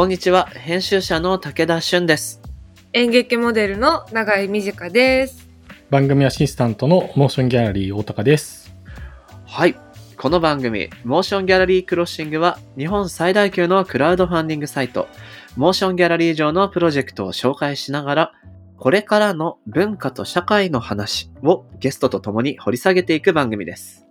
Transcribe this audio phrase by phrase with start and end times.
[0.00, 2.40] こんにちは、編集者の武田俊です。
[2.94, 5.46] 演劇モデルの永井美智香です。
[5.90, 8.74] 番組アシスタントのモーションギャラリー大高です。
[9.44, 9.76] はい。
[10.16, 15.06] この番組、モーションギャラリークロッシングは、日本最大級のクラウドファンディングサイト、
[15.54, 18.32] モーションギャラリー上のプロジェクトを紹介しながら、
[18.78, 24.06] これからの文化と社会の話をゲストと共に掘り下げていく番組です。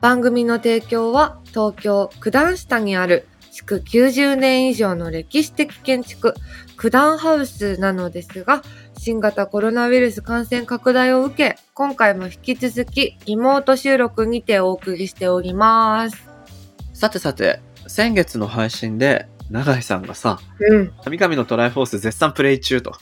[0.00, 6.34] 番組の提供は東京九段下にある築90年以上の歴史的建築
[6.76, 8.62] 九段ハウスなのですが
[8.98, 16.32] 新型コロナウイルス感染拡大を受け今回も引き続きリモート収録にてお送りしております。
[17.02, 20.92] さてさて、先月の配信で、永井さんがさ、うん。
[21.02, 22.92] 神々のトライフォース絶賛プレイ中と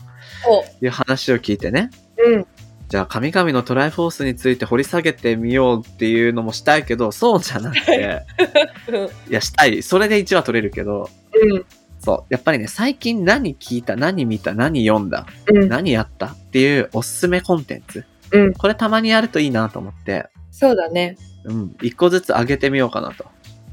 [0.80, 2.46] いう話を聞いてね、うん。
[2.90, 8.26] じゃあ神々のトライフォースについて掘り下げてみようっていうのもしたいけど、そうじゃなくて、
[9.30, 9.80] いや、したい。
[9.84, 11.08] それで1話取れるけど、
[11.52, 11.64] うん。
[12.00, 12.34] そう。
[12.34, 15.68] やっぱりね、最近何聞いた、何見た、何読んだ、うん。
[15.68, 18.04] 何やったっていうおすすめコンテンツ。
[18.32, 21.16] うんこれたまにやるといいなと思って、そうだね。
[21.44, 21.76] うん。
[21.82, 23.24] 一個ずつ上げてみようかなと。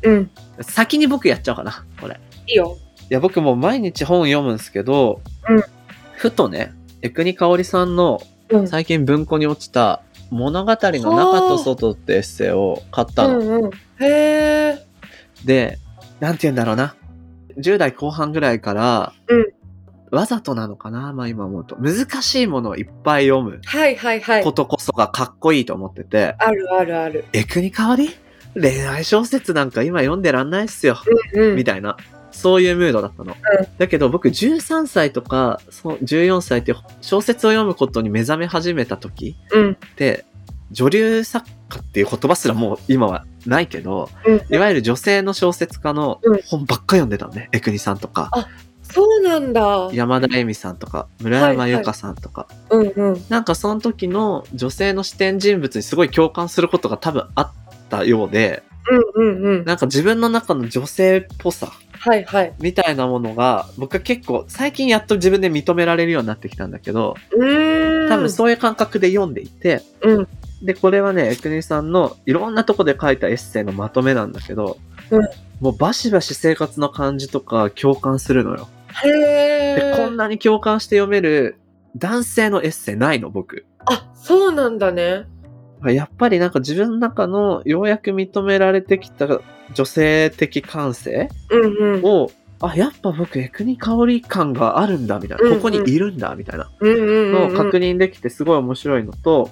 [0.03, 0.29] うん。
[0.61, 2.19] 先に僕やっちゃおうかな、これ。
[2.45, 2.77] いいよ。
[3.09, 5.63] いや、僕もう毎日本読むんですけど、うん
[6.17, 8.67] ふとね、江国香織さんのうん。
[8.67, 13.39] 最近文庫に落ちた物語の中と外ってエッセイを買ったの。
[13.39, 13.71] うんうん。
[13.71, 14.85] へえ。
[15.45, 15.79] で、
[16.19, 16.95] なんて言うんだろうな。
[17.57, 19.57] 10代後半ぐらいから、うん
[20.09, 21.75] わざとなのかなまあ今思うと。
[21.75, 24.53] 難しいものをいっぱい読むはいはいはいこ。
[24.53, 27.25] とこそがかっこいいと思ってて、あるあるある。
[27.33, 28.09] 江国香織
[28.53, 30.97] 恋愛小説なんか今読んでらんないっすよ。
[31.33, 31.55] うん。
[31.55, 31.97] みたいな。
[32.37, 33.35] そういうムードだったの。
[33.77, 39.71] だけど僕13歳とかそう14歳って小説を読むことに目覚め始めた時うん。
[39.71, 40.25] って
[40.71, 44.55] 女流作家っていう言葉すらもう今はないけど、うん。
[44.55, 47.49] いわゆる女性の小説家のうん本ばっか読んでたのね。
[47.51, 48.29] 江国さんとか、
[48.83, 49.89] そうなんだ。
[49.93, 53.25] 山田恵美さんとか、村山由佳さんとか、うんうん。
[53.29, 57.51] なんかその時の女性の視点人物にすごい共感することが多分あっ
[57.89, 58.63] たようで、
[59.15, 59.65] うんうんうん。
[59.65, 62.53] なんか自分の中の女性っぽさはいはい。
[62.59, 68.09] みたいなものが、僕は結構最近やっと自分で認められるようになってきたんだけど、うーん。
[68.09, 70.27] 多分そういう感覚で読んでいて、うん。
[70.61, 74.77] で、これはね、エクニさんのいろんなとこで書いたエッセイのまとめなんだけど、
[75.11, 75.21] うん
[75.59, 78.67] もうバシバシ生活の感じとか共感するのよ。
[79.03, 79.93] へで、え。
[79.97, 81.59] こんなに共感して読める
[81.95, 83.65] 男性のエッセイないの、僕。
[83.85, 85.25] あ、そうなんだね。
[85.85, 89.27] やっぱりなんか自分の中のようやく認められてきた
[89.73, 91.29] 女性的感性？
[91.49, 92.03] うんうん。
[92.03, 95.43] を、あ、やっぱ僕、エクニ香り感があるんだ、みたいな。
[95.43, 97.55] うんうんここにいるんだ、みたいなのをうん。
[97.55, 99.51] 確認できてすごい面白いのと。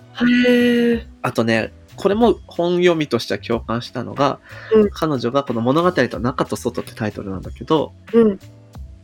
[1.22, 4.40] あとね、これも本読みとしては共感したのが、
[4.74, 8.40] うん彼女がこの物語と中と外ってタイトルなんだけど、うん。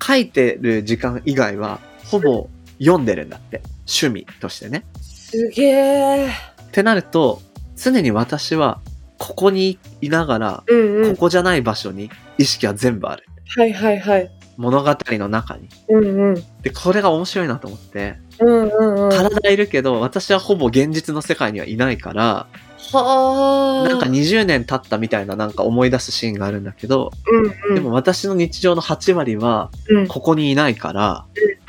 [0.01, 3.61] 書いてる時間以外はほぼ読んでるんだって。
[3.87, 4.85] 趣味としてね。
[5.01, 6.27] すげえ。
[6.27, 6.31] っ
[6.71, 7.41] てなると、
[7.75, 8.79] 常に私は
[9.21, 11.11] ここにいながら、うんうん。
[11.11, 12.09] ここじゃない場所に
[12.39, 13.23] 意識は全部ある。
[13.55, 14.31] はいはいはい。
[14.57, 15.69] 物語の中に。
[15.89, 16.35] うんうん。
[16.63, 19.09] で、これが面白いなと思って、うんうんうん。
[19.11, 22.47] 体いるけど、私はほぼ現実の世界にはいないから、
[22.93, 23.87] はあ。
[23.87, 27.75] なんか20年経ったみたいななんか思い出すシーンがあるんだけど、うんうん。
[27.75, 30.07] でも私の日常の8割はうん。
[30.07, 31.25] ここにいないから、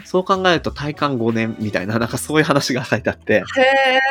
[0.07, 3.45] そう考えると体感5年みたいな、なんかそういう話が書いてあって、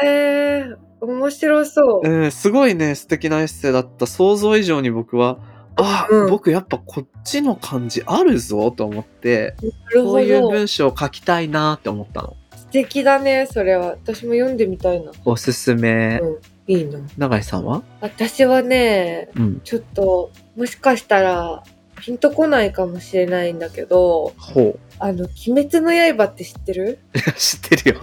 [0.03, 0.90] へえ。
[1.01, 2.09] 面白そう。
[2.09, 4.05] うん、すごいね、素敵なエッセイだった。
[4.05, 5.39] 想像以上に僕は、
[5.75, 9.55] あ、うん僕やっぱこっちの感じあるぞと思って、
[9.93, 10.49] こういうど。
[10.49, 12.35] 文章を書きたいなって思ったの。
[12.55, 13.87] 素敵だね、それは。
[13.87, 15.11] 私も読んでみたいな。
[15.25, 16.19] おすすめ。
[16.21, 16.39] う
[16.71, 16.73] ん。
[16.73, 16.99] いいな。
[17.17, 17.83] 永井さんは？
[17.99, 19.61] 私はね、うん。
[19.63, 21.63] ちょっと、もしかしたら、
[21.99, 24.79] ピンとこないかもしれないんだけど、ほう。
[25.03, 26.99] あの、鬼滅の刃って知ってる？
[27.35, 28.01] 知ってるよ。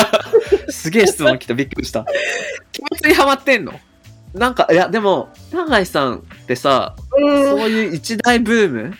[0.68, 1.54] すげえ質問来た。
[1.54, 2.04] びっくりした。
[2.72, 3.72] 気持ちにハマってんの？
[4.34, 7.44] なんか、いや、でも、永井さんってさ、うん。
[7.44, 8.94] そういう一大ブーム？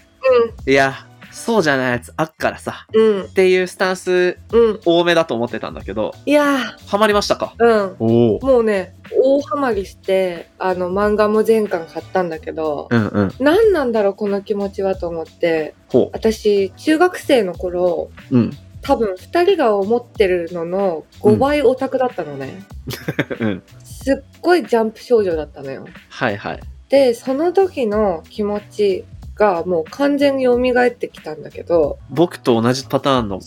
[0.67, 1.06] いや、
[1.37, 2.87] そうじゃないやつあっからさ。
[2.94, 3.17] うん。
[3.17, 3.25] うん。
[3.27, 4.81] っていうスタンスうん。
[4.87, 7.53] 多めだと思ってたんだけど、いやハマりましたか？
[7.59, 8.38] ー、うん。
[8.41, 13.33] もうね、大ハマりして、あの、漫画も全巻買ったんだけど、うんうん。
[13.38, 18.37] 何なんだろう、この気持ちはと思って、ほ私、中学生の頃、う。
[18.37, 18.50] うん。
[18.81, 22.62] 多分2人が思ってるのの5倍オタクだったのね。
[23.41, 23.62] うん。
[23.85, 25.85] すっごいジャンプ少女だったのよ。
[26.09, 26.61] はいはい。
[26.89, 29.05] で、その時の気持ち
[29.37, 33.41] がもう完全に蘇ってきたんだけど、僕と同じパターンの。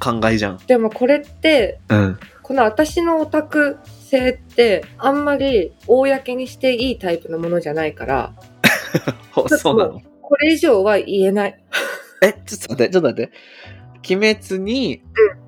[0.00, 0.58] 考えじゃん。
[0.66, 2.18] でもこれって、うん。
[2.42, 8.32] この私のオタク性ってあんまり公にしていいタイプのものじゃないから、
[9.32, 10.00] ほ そうなの？
[10.22, 11.64] これ以上は言えない。
[12.22, 13.32] え、ちょっと待って、ちょっと待って。
[14.14, 15.02] 鬼滅に、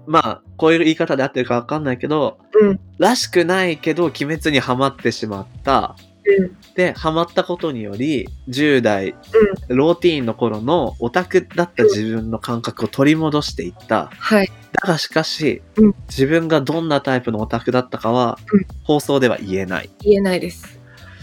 [0.06, 5.96] まあ、こういう言い方で合ってるかわかんないけど、うんらしくないけど、鬼滅にハマってしまった。
[6.24, 6.56] うん。
[6.74, 9.14] で、ハマったことにより、10代、
[9.68, 14.10] ローティーンの頃のオタクだった自分の感覚を取り戻していった。
[14.12, 14.50] はい。
[14.72, 19.90] だがしかし、うん自分がどんなタイプのオタクだったかは、うん放送では言えない。
[20.00, 20.80] 言えないです。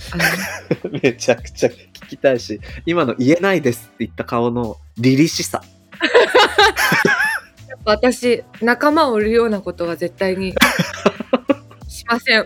[1.04, 5.62] めちゃくちゃ聞きたいし、今の言えないですって言った顔の凛々しさ。
[7.86, 10.54] 私、仲間を売るようなことは絶対に
[11.88, 12.46] しません。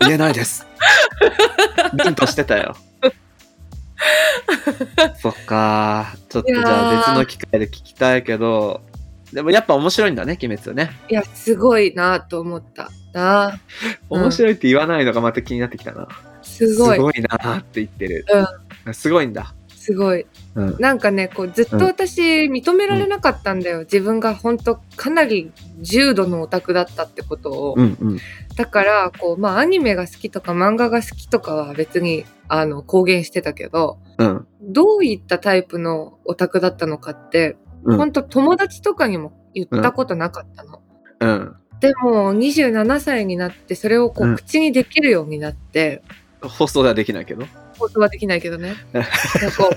[0.00, 0.66] 言えないです。
[1.94, 2.76] 凛としてたよ。
[5.20, 8.82] そっかちょっとじゃあ別の機会で聞きたいけど、
[9.32, 10.92] でもやっぱ面白いんだね、鬼滅はね。
[11.08, 12.90] いや、すごいなと思った。
[13.12, 13.58] な
[14.10, 16.06] うん面白いって言わないのがまた気になってきたな。
[16.42, 16.96] すごい。
[16.96, 18.24] すごいなって言ってる。
[18.92, 19.54] すごいんだ。
[19.86, 20.26] すごい。
[20.56, 20.76] うん。
[20.80, 23.80] なんかね、こうずっと私認められなかったんだよ。
[23.80, 27.74] 自分が本当かなり重度のオタクだったってことを。
[27.76, 28.18] うんうん。
[28.56, 34.46] だから、こう、まあアニメが好きとか漫画が好きとかは別に、あの、公言してたけど、うん。
[34.60, 40.82] どういったタイプのオタクだったのかって、うん本当友達とかにも言ったことなかったの。
[41.20, 41.56] うん。
[41.78, 46.02] でも、27歳になって、それをこうんう、口にできるようになって、
[46.40, 47.46] 放送ではできないけど。
[47.78, 48.74] 放送はできないけどね。
[48.92, 49.10] なんか
[49.56, 49.70] こ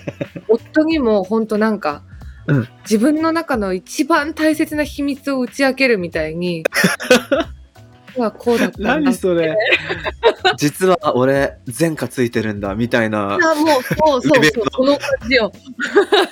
[0.47, 2.03] う夫にも本当なんか、
[2.47, 6.63] うん自分の中の一番大切な秘密を打ち明けるみたいに、
[8.17, 8.79] うわこうだった。
[8.79, 9.55] 何それ？
[10.57, 13.35] 実は俺、前科ついてるんだ、みたいな。
[13.35, 15.51] あ、もう、そうそうそうこの感じよ。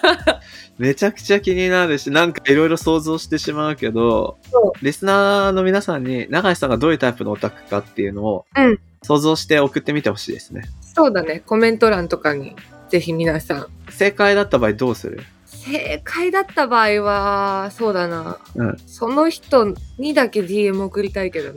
[0.79, 10.63] めちゃくちゃ気になるし、なんかいろいろ想像してしまうけどそ、リスナーの皆さんに、永井さんがどういうタイプのオタクかっていうのを、うん想像して送ってみてほしいですね。
[10.97, 11.41] そうだね。
[11.45, 12.55] コメント欄とかに、
[12.89, 13.67] ぜひ皆さん。
[13.91, 15.23] 正解だった場合どうする？
[15.45, 18.39] 正解だった場合は、そうだな。
[18.55, 18.77] うん。
[18.87, 21.53] その人にだけ DM 送りたいけどね。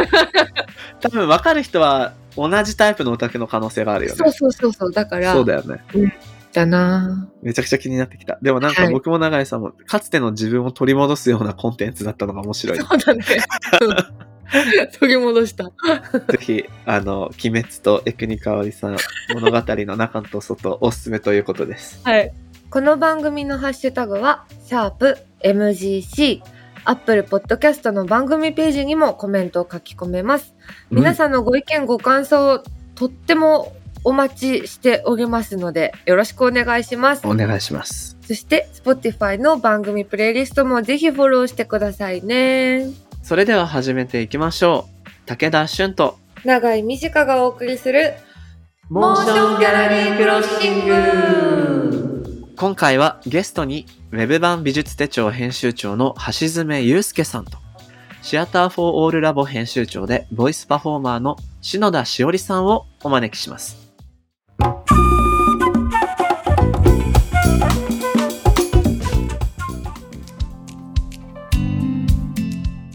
[1.00, 4.16] 多分分かる人は同じタイプのオタクの可能性があるよね。
[4.16, 4.92] そうそうそうそう。
[4.92, 5.84] だから、そうだよね。
[6.54, 8.38] だなめちゃくちゃ気になってきた。
[8.40, 12.78] でもなんかはい僕も永井さんも、かつての自分を取り戻すようなコンテンツだったのが面白い。
[12.78, 13.24] ぜそうだね。
[13.82, 14.24] うん
[15.00, 15.72] 取り戻した。
[16.38, 18.96] ひ、あの、鬼滅とエクニカワリさん
[19.32, 22.00] 物語の中と外おすすめということです。
[22.04, 22.32] はい。
[22.70, 26.42] この番組のハッシュタグは、シャープ MGC。
[26.86, 30.54] アップルポッドキャストの番組ページにもコメントを書き込めます。
[30.90, 32.62] 皆さんのご意見ご感想、
[32.94, 33.72] とっても
[34.04, 37.30] お待ちしておりますので、よろしくお願いしますうん。
[37.32, 38.16] お願いします。
[38.26, 42.86] そして、Spotify の番組プレイリストもぜひフォローしてくださいね。
[43.22, 45.08] それでは始めていきましょう。
[45.26, 48.14] 武田俊と、長井美智香がお送りする、
[48.90, 57.56] モーションギャラリークロッシング今回はゲストに Web 版美術手帳編集長の橋爪祐介さんと
[58.20, 63.83] シアター・フォー・オール・ラボ編集長でボイスパフォーマーの篠田しおりさんをお招きします。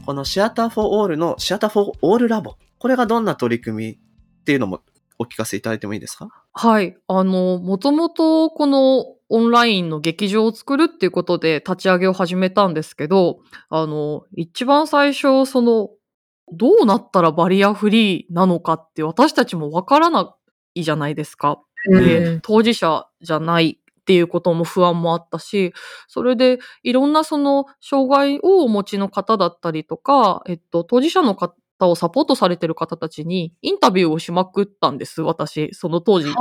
[0.05, 3.97] このシアター・フォー・オールのシアター・フォー・オール・ラボこれがどんな取り組みっ
[4.43, 4.81] ていうのも
[5.19, 6.29] お聞かせいただいてもいいですか？
[6.53, 6.97] はい。
[7.07, 13.39] あの、もともとこのオンラインの劇場を作るっていうことで立ち上げを始めたんですけど、
[13.69, 15.89] あの、一番最初、その、
[16.51, 20.35] どうなったらバリアフリーなのかって私たちもわからな
[20.75, 21.61] じゃないですか。
[21.87, 25.73] で、当事者じゃないっていうことも不安もあったし、
[26.07, 35.69] それでいろんなその障害をお持ちの方だったりとか、えっと、当事者の方をサポートされてる方たちにインタビューをしまくったんです、私。
[35.73, 36.33] その当時。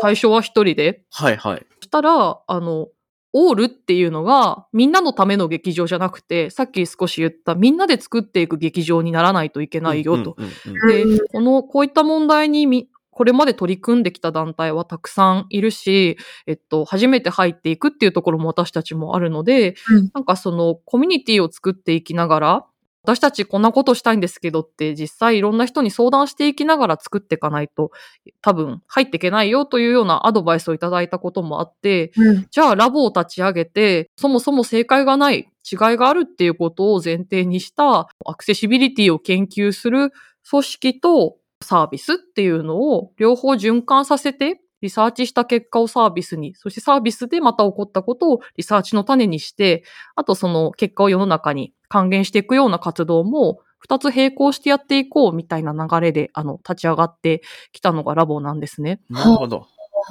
[0.00, 1.04] 最初は一人で。
[1.10, 1.66] はいはい。
[1.80, 2.88] そしたら、あの、
[3.32, 10.36] オールっていうのがみんなのための劇場じゃなくて、さっき少し言ったみんなで作っていく劇場にならないといけないよと。
[10.36, 12.88] うんうんうんでうん、この、こういった問題にみ、
[13.20, 20.10] これまで取り組んできた団体はたくさんいるし、えっと、初めて入っていくっていうところも私たちもあるので、うん。
[20.14, 22.66] なんかそのコミュニティを作っていきながら、
[23.02, 27.90] 私たちこんなことしたいんですけどって実際いろんな人に相談していきながら作っていかないと
[28.40, 32.46] 多分入っていけないよというようなアドバイスをいただいたこともあって、うん。
[32.50, 40.10] じゃあラボを立ち上げて、そもそも正解がない、違いがあるっていうことを前提にしたアクセシビリティを研究する
[40.48, 49.84] 組織とサービスっていうのを両方循環させて、リサーチした結果をサービスに、そしてサービスでまた起こったことをリサーチの種にして、
[50.16, 59.00] あとその結果を世の中に還元していくような活動も二つ並行してやっていこうみたいな流れで、あの、立ち上がってきたのがラボなんですね。
[59.10, 59.66] なるほど。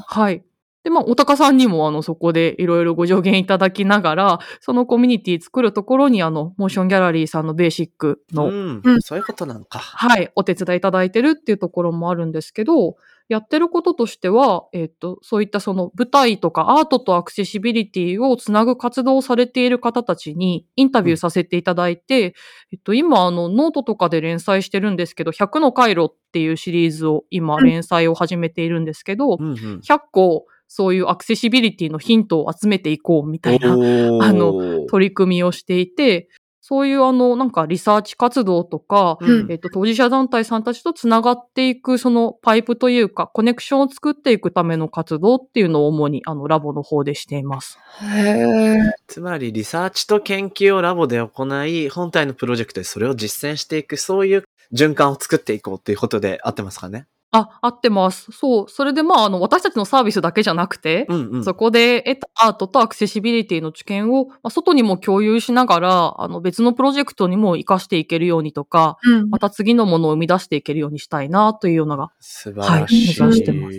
[0.08, 0.44] はい。
[0.84, 9.80] で、まあ、おたかさんにも、あの、そこでいろいろご助言いただきながら、そのコミュニティ作るところに、あの、モーションギャラリーさんのベーシックの、うんうんそういうことなのか。
[9.80, 12.96] はい、お手伝いいただいてるっていうところもあるんですけど、
[13.30, 22.34] やってることとしては、えっ、と、そういったその舞台とかアートとアクセシビリティをつなぐ活動をされている方たちにインタビューさせていただいて、
[22.74, 29.56] えっと、今、あの、ノートとかで連載してるんですけど、100の回路っていうシリーズを今連載を始めているんですけど、うんうん。
[29.84, 36.30] 100個そういうアクセシビリティのヒントを集めていこうみたいなあの取り組みをしていて、
[36.62, 39.52] そういうあの、なんかリサーチ活動とか、うん。
[39.52, 47.80] えっと、当事者団体さんたちとつながっていく、そのパイプというか、コネクションを作っていくための活動っていうのを主に、あの、ラボの方でしています。
[48.04, 48.92] へー。
[49.08, 57.08] つまりリサーチと研究をラボで行い、本体のプロジェクトでそれを実践していく、そういう循環を作っていこうっていうことで合ってますかね？
[57.32, 58.32] あ、合ってます。
[58.32, 58.70] そう。
[58.70, 61.44] それでまあ、あの、私たちのサービスだけじゃなくて、うんうん。
[61.44, 73.22] そこで得たアートとアクセシビリティの知見を、まあ、外にも共有しながら、あの、別のプロジェクトにも活かしていけるようにとか、うんまた次のものを生み出していけるようにしたいなというようなが素晴らしい。
[73.22, 73.72] はい目指してま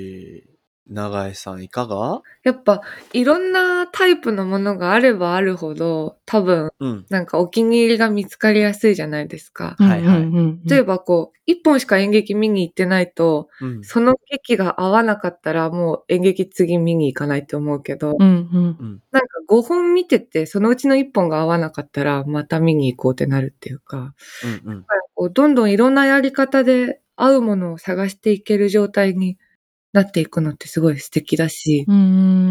[0.90, 2.22] 長井さんいかが？
[2.42, 2.82] やっぱ、
[3.12, 7.06] いろんなタイプのものがあればあるほど、多分、うん。
[7.08, 9.76] なんかお気に入りが見つかりやすいじゃないですか。
[9.78, 10.20] はいはい
[10.68, 13.84] 例えばこう、一本しか演劇見に行ってないと、うん。
[13.84, 24.14] その劇が合わなかったらもう演劇次見に行かないと思うけど、うんうんなんか5本見てて、そのうちの1本が合わなかったら、また見に行こうってなるっていうか、
[24.64, 24.84] うんうん。
[25.14, 29.36] こうどんどんいろんなやり方で合うものを探していける状態に
[29.92, 31.98] なっていくのってすごい素敵だし、うんう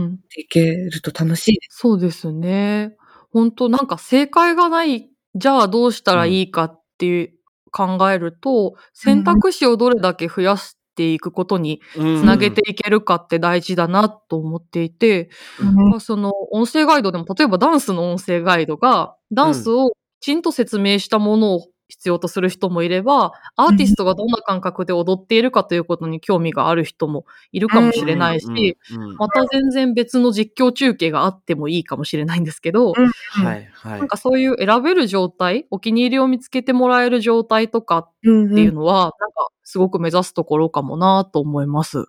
[0.07, 1.77] んいけると楽しいです。
[1.79, 2.95] そうですね。
[3.31, 7.33] 本当なんか正解がない、じゃあどうしたらいいかっていう
[7.71, 15.29] 考えると、選択肢をどれだけ増やしていくことにつつなげていけるかって大事だなと思っていて、
[15.59, 28.77] まあその音声ガイドでも、例えばダンスの音声ガイドが、ダンスをきちんと説明したものを必要とする人もいれば、アーティストがどんな感覚で踊っているかということに興味がある人もいるかもしれないし、
[29.17, 34.07] また全然別の実況中継があってもいいかもしれないんですけど、はいはいなん。
[34.07, 42.05] かそういう選べる状態、お気に入りを見つけてもらえる状態とかっうんていうのは、なんかすごく目指すところかもなと思います。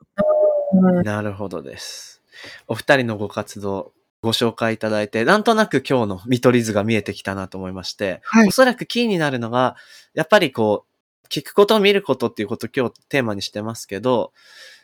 [1.05, 2.23] なるほどです。
[2.69, 9.77] お二人のご活動、ご紹介いただいて、なんとなく今日の見取り図が見えてきたなと思いまして、はいおそらくキーになるのが、
[10.15, 10.85] やっぱりこ
[11.25, 14.33] う、聞くこと、見ることっていうことを今日テーマにしてますけど、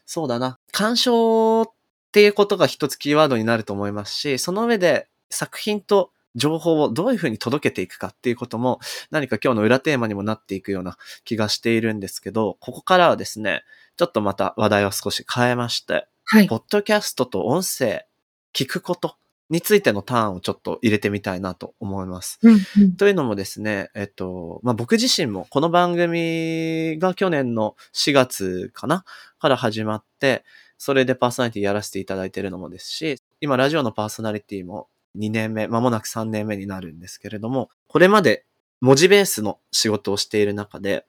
[0.07, 1.67] そうだな、鑑賞っ
[2.13, 8.79] ていうことが一つキーワードになると思いますし、その上で作品と情報をどういうふうに届けていくかっていうことも
[9.11, 13.65] 何か今日の裏テーマにもなっていくような気がしているんですけど、ここからはですね、
[13.97, 16.49] ちょっとまた話題を少し変えまして、はい。
[16.49, 18.07] ポッドキャストと音声、
[18.53, 19.17] 聞くこと
[19.49, 22.39] についてのターンをちょっと入れてみたいなと思います。
[22.43, 29.05] うんうんというのもですね、えっと、まあ、僕自身もこの番組が去年の4月かな
[29.39, 30.45] から始まって、
[30.79, 38.45] それでパーソナリティやらせていただいているのもですし、今ラジオのパーソナリティも2年目、間もなく3年目になるんですけれども、これまで
[38.81, 41.07] 文字ベースの仕事をしている中で、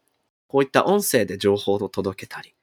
[0.47, 2.53] こういった音声で情報を届けたり、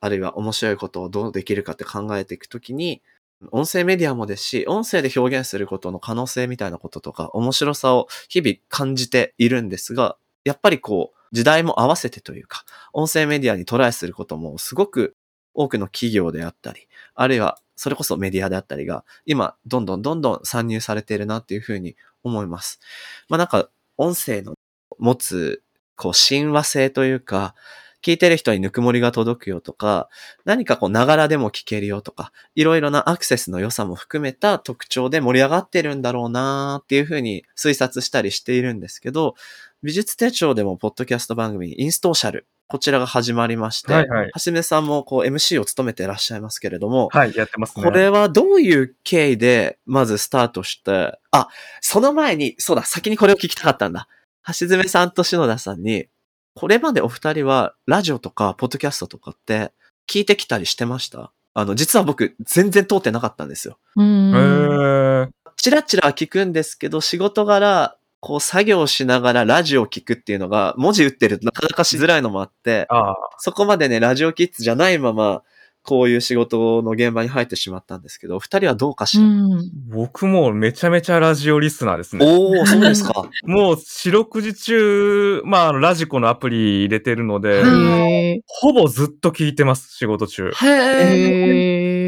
[0.00, 3.02] あるいは面白いことをどうできるかって考えていくときに、
[3.50, 15.16] 音声メディアもですし、音声で表現することの可能性みたいなこととか、面白さを日々感じているんですが、やっぱりこう、時代も合わせてというか、音声メディアにトライすることもすごく
[15.54, 22.78] 多くの企業であったり、あるいはそれこそメディアであったりが、今、どんどんどんどん参入されているなっていうふうに思います。
[23.28, 24.54] まあなんか、音声の
[24.98, 25.62] 持つ、
[25.96, 27.54] こう、親和性というか、
[28.02, 30.08] 聞いてる人にぬくもりが届くよとか、
[30.44, 39.34] 何かこう、ながらでも聞けるよとか、いろいろなアクセスの良さも含めた特徴で盛り上がってるんだろうなーっていうふうに推察したりしているんですけど、
[39.82, 44.30] 美術手帳でもポッドキャスト番組インストーシャル、こちらが始まりまして、はいはい。
[44.30, 47.84] はじめさんもこう MC を務めていらっしゃいますけれども、はい、やってますね。
[47.84, 51.48] これはどういう経緯で、まずスタートして、あ、
[51.80, 54.06] その前に、そうだ、先にこれを聞きたかったんだ。
[54.46, 56.06] 橋爪さんと篠田さんに、
[56.54, 59.72] これまでお二人は、ラジオとか、ポッドキャストとかって、
[60.08, 61.32] 聞いてきたりしてました？
[61.54, 63.78] あの、実は僕、全然通ってなかったんですよ。
[63.96, 64.32] うへん。
[64.34, 65.28] ー。
[65.56, 72.88] チラチラは聞くんですけど、仕事柄、こう、作業しながらラジオを聞くっていうのが、文字打ってるとなかなかしづらいのもあって。
[73.38, 75.42] そこまでね、ラジオキッズじゃないまま、
[75.82, 82.24] こういう仕事の現場に入ってしまったんですけど、お二人はどうかしら、うん僕もめちゃめちゃラジオリスナーですね。
[82.24, 83.28] おー、そうですか。
[83.44, 87.62] もう四六時中、まああの、ラジコのアプリ入れてるので、
[88.46, 90.50] ほぼずっと聞いてます、仕事中。
[90.50, 90.68] へえ。
[90.68, 90.74] え。
[90.74, 91.99] へえ。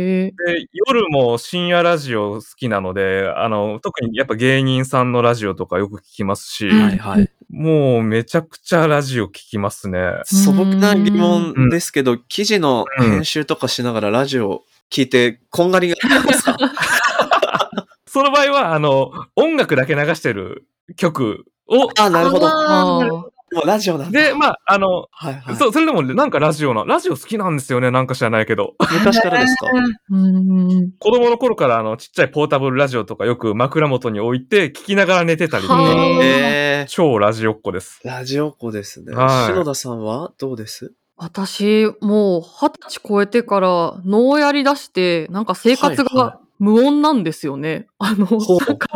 [0.47, 7.31] で、夜も深夜ラジオ好きなので、あの、特にやっぱ芸人さんのラジオとかよく聞きますし、うんはいはい。
[7.51, 10.01] もうめちゃくちゃラジオ聞きますね。
[10.25, 16.57] 素朴な疑問ですけど、記事のうん編集とかしながらラジオ聞いて、こんがりがあるんですか？
[18.07, 23.32] その場合は、あの、音楽だけ流してる曲を、あ、なるほど。
[23.53, 24.21] もうラジオなんだ。
[24.29, 25.57] で、まあ、あの、はいはい。
[25.57, 28.75] そう、それでもなんかラジオな、ラジオ好きなんですよね、なんか知らないけど。
[28.93, 29.67] 昔からですか？
[29.67, 29.71] ー
[30.15, 38.01] うん子供の頃からあの、ちっちゃいポータブルラジオとかよく枕元に置いて聞きながら寝てたりとはか、あえ超ラジオっ子です。
[38.05, 39.15] ー、ラジオっ子ですね。
[39.15, 40.93] はい篠田さんはどうです？
[41.17, 47.87] 私、もう二十歳超えてから脳やり出して、なんか生活が無音なんですよね。
[47.99, 48.89] あの、なんか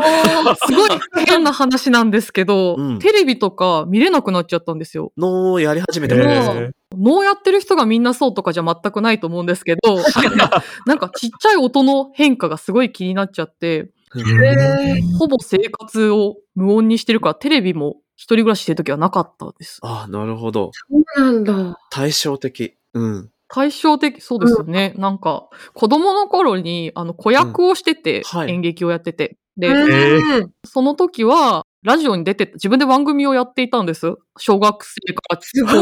[0.66, 0.90] すごい
[1.26, 5.12] 変な話なんですけど、うんテレビとか見れなくなっちゃったんですよ。
[5.16, 9.96] のをやり始めてもいいですかへー脳やってる人がみんなそうとかじゃ全くないと思うんですけど、
[10.86, 19.78] なんかちっちゃい音の変化がすごい気になっちゃって、へほぼ生活を無音にしてるから、テレビも一人暮らししてる時はなかったです。
[19.82, 20.70] あなるほど。
[20.72, 21.78] そうなんだ。
[21.90, 22.76] 対照的。
[22.94, 23.30] うん。
[23.48, 24.94] 対照的、そうですよね。
[24.96, 29.38] なんか、子供の頃に、あの、子役をしてて、うんはい演劇をやってて。
[29.56, 34.14] で、うんその時は、ラジオに出て、自分で番組をやっていたんです。
[34.38, 35.38] 小学生から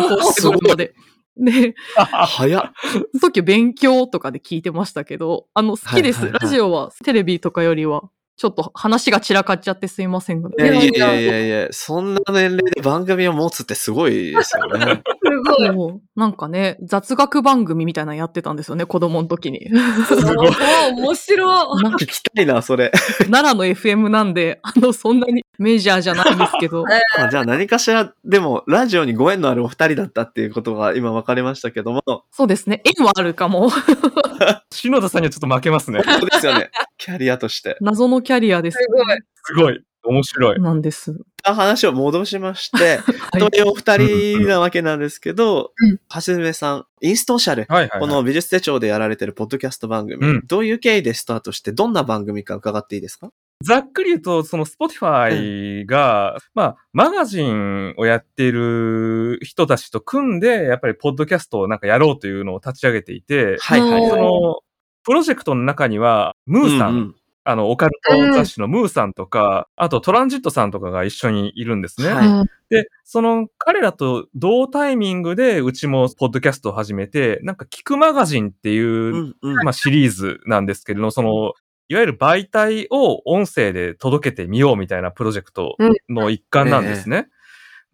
[0.09, 0.95] 高校生 まで。
[1.37, 2.73] で、 早っ。
[2.93, 6.21] その時勉強とかで聞いてましたけど、あの、好きです。
[6.21, 8.03] はいはいはいラジオはテレビとかよりは、
[8.37, 10.51] ちょっと話が散らかっちゃってすいませんが。
[10.59, 15.03] いやいやいいややいやいや、そんな年齢で番組を持つってすごいですよね。
[15.25, 16.01] すごい。
[16.17, 19.69] なんかね、雑学番組みたいなのやってたんですよね、子供の時に。
[20.09, 20.51] すごい。
[20.97, 21.83] 面白い。
[21.85, 22.91] なんか聞きたいな、それ。
[23.31, 26.85] 奈良の FM なんで、あの、そんなにメジャーじゃないんですけど。
[27.17, 32.83] あじゃあ何かしら、でも、ラジオにご縁のあるお二人だったっていうことが今分かりましたけども、そうですね。
[32.85, 33.71] 縁はあるかも。
[34.71, 36.03] 篠田さんにはちょっと負けますね。
[36.05, 36.71] 本当ですよね。
[36.99, 37.77] キャリアとして。
[37.81, 38.79] 謎のキャリアです。
[38.79, 39.17] すごい。
[39.45, 39.85] すごい。
[40.05, 40.61] 面白い。
[40.61, 41.19] なんです。
[41.43, 43.01] 話を戻しまして、
[43.37, 48.01] いというお二人なわけなんですけどうん、はじめさん、インストーシャル、はいはい、はい。
[48.01, 53.31] この美術手帳でやられてるポッドキャスト番組、うんどういう経緯でスタートして、どんな番組か伺っていいですか？
[53.63, 64.11] ざっくり言うと、その Spotify が、まあ、マガジンをやっている人たちと組んで、やっぱりポッドキャストをなんかやろうというのを立ち上げていて、はいはいはい。
[64.11, 64.61] その、
[65.05, 72.09] プロジェクトの中には、ムーさん、うんうんあの、オカルト雑誌のムーさんとか、あとトランジットさんとかが一緒にいるんですね。
[72.09, 81.53] はいで、その彼らと同タイミングでうちもポッドキャストを始めて、なんか聞くマガジンっていう、うんうんまあシリーズなんですけれども、その、
[81.89, 85.77] いわゆる媒体を音声で届けてみようみたいなプロジェクト
[86.09, 87.29] の一環なんですね。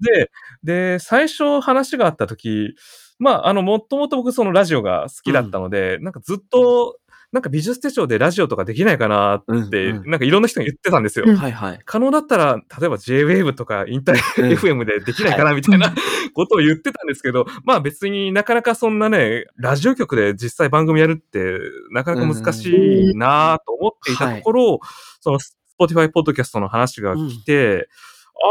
[0.01, 0.31] で、
[0.63, 2.75] で、最初話があった時、
[3.19, 6.99] まあ、あの、もともと僕そのラジオが好きだったので、なんかずっと、
[7.33, 10.11] なんか美術手帳でラジオとかできないかなって、うんうん。
[10.11, 11.27] なんかいろんな人が言ってたんですよ。
[11.29, 11.37] うん。
[11.37, 11.81] はいはい。
[11.85, 15.95] 可能だったら、例えば J-Wave とかインターうん FM でできないかなみたいな
[16.35, 21.59] ことを言ってたんですけど、まあ別になかなかそんなね、ラジオ局で実際番組やるって
[21.93, 24.81] なかなか難しいなと思っていたところ、
[25.21, 27.89] その Spotify ポッドキャストの話が来て、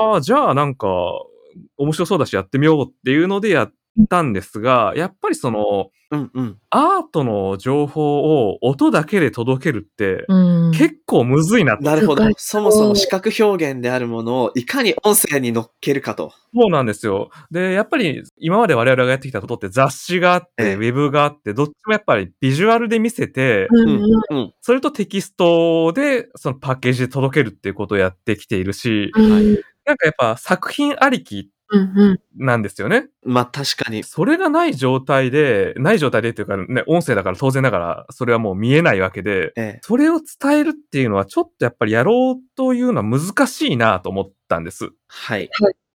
[0.02, 0.88] ああ、じゃあなんか
[1.78, 3.74] 面白そうだしやってみようっていうのでやっ
[4.10, 6.58] たんですが、やっぱりそのうんうん。
[6.71, 10.71] アートの情報を音だけで届けるってうん。
[10.71, 16.34] 結構むずいななるほどそもそも視覚表現であるものをいかに音声に乗っけるかと。
[16.56, 17.30] そうなんですよ。
[17.52, 24.54] で、やっぱり今まで我々がやってきたことって雑誌があって、ええウェブがあって、どっちもやっぱりビジュアルで見せて、うんうんうん。
[24.62, 31.47] それとテキストでそのパッケージで届けるっていうことをやってきているし、うんなんかやっぱ作品ありきうん
[32.36, 33.08] なんですよね。
[33.24, 34.04] まあ確かに。
[34.04, 39.80] それがない状態で、ない状態でっていうかね、音声だから当然ながらそれはもう見えないわけで、ええ。
[39.84, 44.90] それを伝えるっていうのはちょっとやっぱりやろうというのは難しいなと思ったんです。
[45.08, 45.50] はい。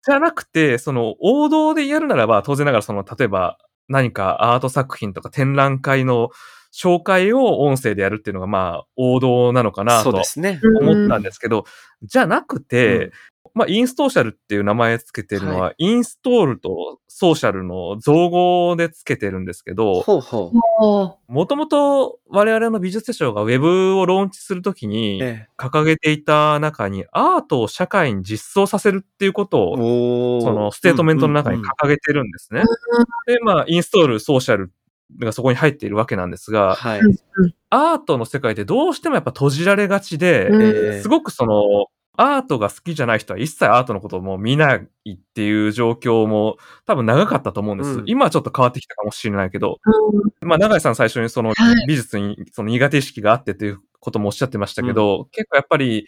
[0.05, 3.57] じゃなくて、その王道でやるならば、当然ながらその、例えば
[3.87, 6.29] 何かアート作品とか展覧会の
[6.73, 10.59] 紹介を音声でやるっていうのがまあ王道なのかなとそうですね。
[10.61, 11.65] うん思ったんですけど、
[12.01, 13.11] じゃなくて、
[13.53, 20.57] まあインストーシャルっていう名前つけてるのは、はインストールとソーシャルの造語でつけてるんですけど、ほうほう。
[20.79, 25.49] おもともと我々の美術手帳がウェブをローンチするときにええ。
[25.55, 32.63] 掲げていた中にアートを社会に実装させるっていうことをそのステートメントの中にうんうん掲げてるんですね。
[33.27, 34.71] で、まあ、インストール、ソーシャル
[35.19, 36.99] がそこに入っているわけなんですが、はい。
[36.99, 37.15] うん
[37.75, 40.61] アートの世界ってどうしてもやっぱ閉じられがちで、うん。
[40.61, 47.89] ええすごくその、アートが好きじゃない人は一切アートのことをもう見ないっていう状況も多分長かったと思うんです。
[47.89, 48.03] うん。
[48.05, 49.79] 今はちょっと変わってきたかもしれないけど、
[50.41, 51.85] まあ、長井さん最初にそのはい。
[51.87, 56.05] 美術にその苦手意識があってということもおっしゃってましたけど、結構やっぱり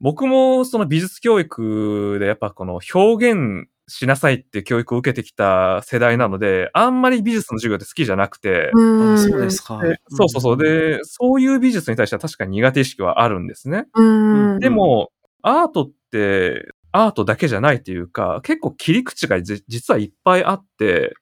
[0.00, 9.78] 僕もその美術教育でやっぱこの表現しなさいっていう教育を受けてきた世代なので、あんまり美術の授業って好きじゃなくて、そうですか。
[9.82, 10.56] でそうそうそう。
[10.56, 13.86] で、そういう美術に対しては確かに苦手意識はあるんですね。
[13.94, 14.02] う
[14.56, 14.58] ん。
[14.60, 15.10] でも、
[15.42, 21.14] アートって、アートだけじゃないというか、結構切り口がじ実はいっぱいあって、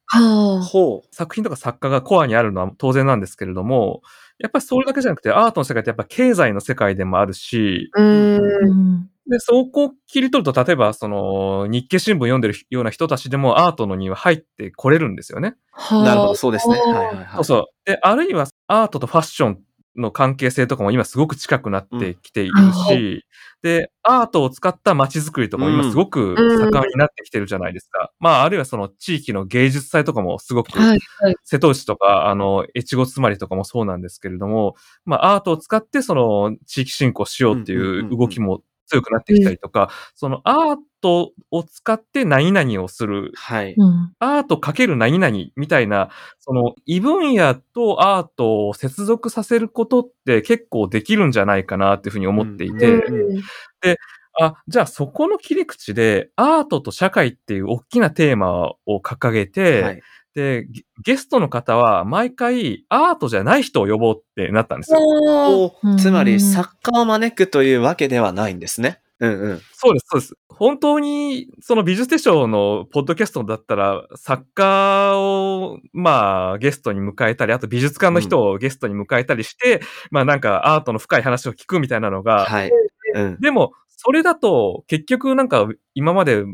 [1.13, 4.03] 作品とか作家がコアにあるのは当然なんですけれども、
[4.39, 8.01] やっぱりそれだけじゃなくて、アートの世界ってやっぱ経済の世界でもあるし、あ。
[8.01, 9.10] うん。
[9.31, 15.55] うんで、そこを切り取ると、例えば、その、日経新聞読んでるような人たちでもアートのには入ってこれるんですよね。
[15.91, 16.03] う。
[16.03, 16.75] なるほど、そうですね。
[16.79, 17.27] はいはいはい。
[17.35, 17.67] そうそう。
[17.85, 19.61] で、あるいはアートとファッション
[19.97, 23.25] の関係性とかも今すごく近くなってきているし、
[23.63, 28.13] で、アートを使った街づくりとかも今すごく盛んになってきてるじゃないですか。
[28.19, 31.37] まあ、あるいはその地域の芸術祭とかもすごく、はいはい。
[31.45, 43.33] 瀬戸内とか、あの、越後つまりとかもそうなんですけれども、まあ、アートを使ってその地域振興しようっていう動きも強くなってきたりとか、そのアートを使って何々をする。
[43.37, 43.75] はい。
[43.77, 44.13] うん。
[44.19, 53.43] アートかける何々みたいな、その異分野とアートを接続させることって結構できるんじゃないかなっていうふうに思っていて、うん
[54.41, 60.03] あ、じゃあそこの切り口でアートと社会っていう大きなテーマを掲げて、はい。
[60.35, 65.01] で、ゲゲストの方は毎回アートじゃない人を呼ぼうってなったんですよ。
[65.99, 69.01] つまり、作家を招くというわけではないんですね。
[69.19, 69.61] うんうん。
[69.73, 70.35] そうです、そうです。
[70.49, 82.71] 本当に、その美術手帳のポッドキャストだったら、作家を、まあ、ゲストに迎えたり、あと美術館の人をゲストに迎えたりして、まあなんかアートの深い話を聞くみたいなのが、はい。
[83.15, 83.41] うん。
[83.41, 86.45] でも、それだと、結局なんか今まで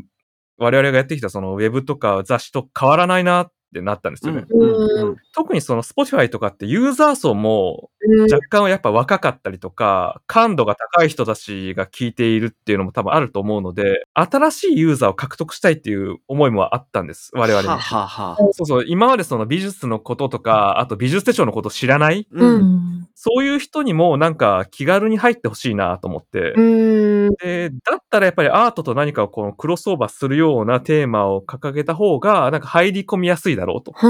[0.57, 4.45] 我々がやってきたそのウェブとか雑誌と変わらないなってなったんですよね。
[4.49, 17.31] うんうん特にその Spotify とかってユーザー層もうん若干やっぱ若かったりとか、感度が高い人たちが聞いているっていうのも多分あると思うので、新しいユーザーを獲得したいっていう思いもあったんです。
[17.33, 17.67] 我々に。
[17.67, 22.45] はあはあはあそうそう、今までその美術のこととか、あと美術手帳のことを知らない、う。
[22.45, 27.29] うんんそういう人にもなんか気軽に入ってほしいなと思って、うん。
[27.41, 33.91] で、だったらやっぱりアートと何かをこのクロスオーバーするようなテーマを掲げた方が、なんか入り込みやすいだろうと。
[33.91, 34.07] は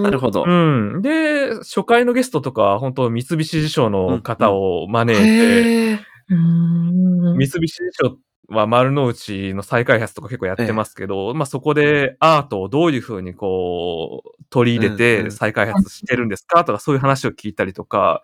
[0.00, 0.44] なるほど。
[0.46, 0.50] う
[0.98, 1.02] ん。
[1.02, 5.98] で、初回のゲストとかは本当三菱地所の方を招いて。
[6.28, 8.16] うん三菱地所
[8.48, 18.22] は丸の内の再開発とか結構やってますけど、まあそこでアートをどういうふうにこう取り入れて再開発してるんですかとかそういう話を聞いたりとか、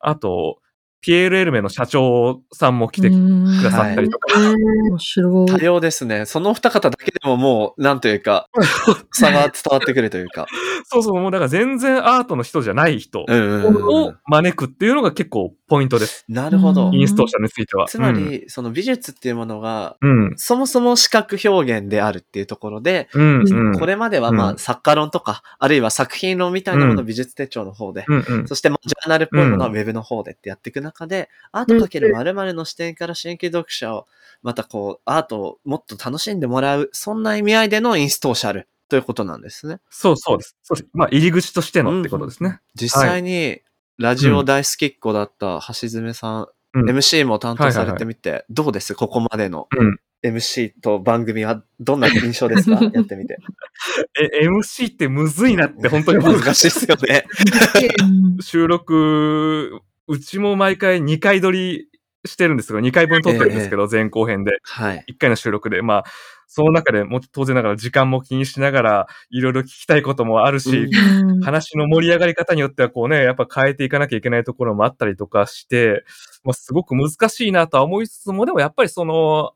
[0.00, 0.58] あと、
[1.04, 3.14] ピエール・エルメの社長さんも来てく
[3.62, 5.62] ださったりとか、面白多い。
[5.62, 6.24] 様ですね。
[6.24, 8.48] その二方だけでももう、なんというか、
[9.12, 10.46] 差が伝わってくるというか。
[10.84, 14.16] そうそう、もうだから全然アートの人じゃない人をん。
[14.26, 16.24] 招くっていうのが結構ポイントです。
[16.26, 16.94] なるほどうん。
[16.94, 17.86] インストーシャルについては。
[17.86, 19.98] つまり、その美術っていうものが、
[20.36, 23.78] そもそも視覚表現であるっていうところで、うん、うん。
[23.78, 28.48] これまではまあうん作家論とか、あるいは作品論みたいなものをうん美術手帳の方で、うん、うん。
[28.48, 34.06] そしてまあジャーナルっぽいものはうウェブの方でってやっていく中で、アートかける〇〇の視点から新規読者を、
[34.42, 39.80] またこう、アートをもっと楽しんでもらう、そんな意味合いでのインストーシャルということなんですね。
[39.90, 40.56] そうそうです。
[40.62, 40.88] そうです。
[40.92, 42.60] まあ、入り口としてのってことですね。
[42.74, 43.60] 実際に、
[43.98, 46.48] ラジオ大好きっ子だった橋爪さん、うん
[46.90, 48.96] MC も担当されてみて、どうです？
[48.96, 49.98] ここまでのうん。
[50.24, 52.82] MC と番組はどんな印象ですか？
[52.92, 53.38] やってみて。
[54.18, 56.24] え、MC ってむずいなって本当に。
[56.24, 57.26] 難しいっすよね。
[58.02, 58.02] う
[58.38, 61.88] ん収録、うちも毎回2回撮り
[62.26, 64.52] してるんですけど、2回分撮ってるんですけど、前後編で。
[64.62, 65.04] はい。
[65.10, 65.82] 1回の収録で。
[65.82, 66.04] まあ、
[66.46, 76.04] その中でも当然ながら時間も気にしながら、いろいろ聞きたいこともあるし、うん話の盛り上がり方によってはこうね、やっぱ変えていかなきゃいけないところもあったりとかして、
[76.44, 79.52] まあ、すごく難しいなとは思いつつも、でもやっぱりその、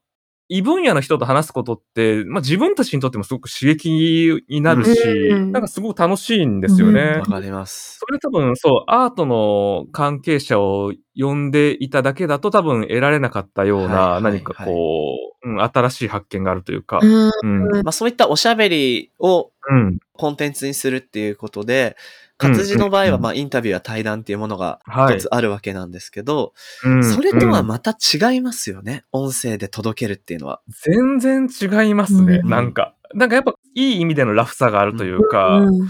[0.48, 7.18] 異分野の人と話すことって、まあ自分たちにとってもすごく刺激になるし、うんなんかすごく楽しいんですよね。
[7.18, 7.98] わかります。
[7.98, 16.72] それ多分そう、アートの関係者を呼んでいただけだと多分得られなかったようない何かこう、うん、新しい発見があると。
[16.72, 17.30] いうか、うん。
[17.42, 21.96] うん、まあそういったおしゃべりをうん、コンテンツにするっていうことで、
[22.38, 29.05] 活字の場合うんはまあインタビューや対談っていうものがはい一つあるわけなんですけど、うんそれとはうんまた違いますよね。
[29.12, 30.61] 音声で届けるっていうのは。
[30.68, 32.94] 全然違いますね、うんなんか。
[33.14, 35.88] なんかやっぱいい意味でのラフさがあるというか、うん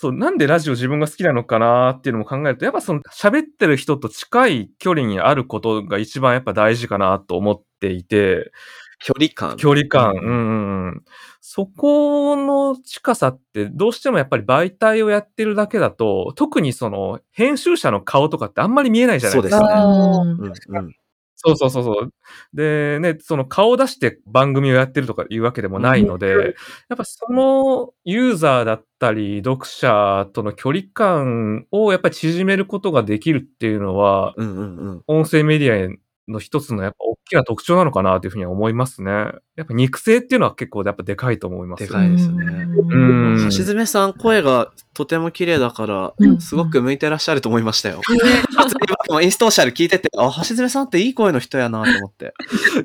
[0.00, 8.52] そう、なんでラジオ自分が好きなのかなっていうのも考えると、やっぱその喋ってる人と近い距離にあることが一番やっぱ大事かなと思っていて、
[9.00, 9.56] 距離感。
[9.56, 10.12] 距離感。
[10.12, 11.02] うんうんうん。
[11.50, 19.58] そこの近さってどうしてもやっぱり媒体をやってるだけだと、特にその編集者の顔とかってあんまり見えないじゃないですか。
[19.58, 20.94] そうですねうんうんうん
[21.36, 22.12] そうそうそうそう。
[22.52, 26.50] で、ね、その顔を出して番組をやってるとかいうわけでもないので、うんや
[26.94, 35.02] っぱそのユーザーだったり、読者との距離感をやっぱり縮めることができるっていうのは、うんうんうん。
[35.06, 39.10] 音声メディアの一つのやっぱ大きな特徴なのかなというふうには思いますね。
[39.56, 41.84] やっぱ肉声っていうのは結構やっぱでかいと思います。
[41.84, 42.44] でかいですね
[42.90, 42.98] う
[43.46, 48.00] ん橋爪さん、声がとても綺麗だからう、んすごく向いてらっしゃると思いましたよ。
[49.22, 52.34] インストーシャル聞いてて、あ、橋爪さんっていい声の人やなと思って。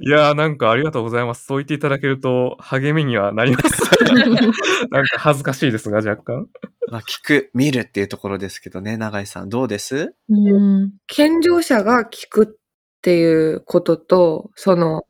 [0.02, 1.46] いやーなんかありがとうございます。
[1.46, 3.82] そう言っていただけると励みにはなります。
[4.90, 6.48] なんか恥ずかしいですが、若干。
[6.90, 10.14] まあ、聞く、見るっていうところですけどね、永井さん、どうです？
[10.30, 12.58] うん健常者が聞く
[13.04, 15.04] っていうことと、その、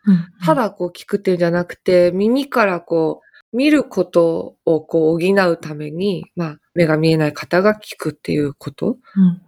[0.44, 3.22] ただこう聞くっていうんじゃなくて、耳からこ
[3.54, 8.98] う、見ることをこう補うために、まあ、目が見えない方が聞くっていうこと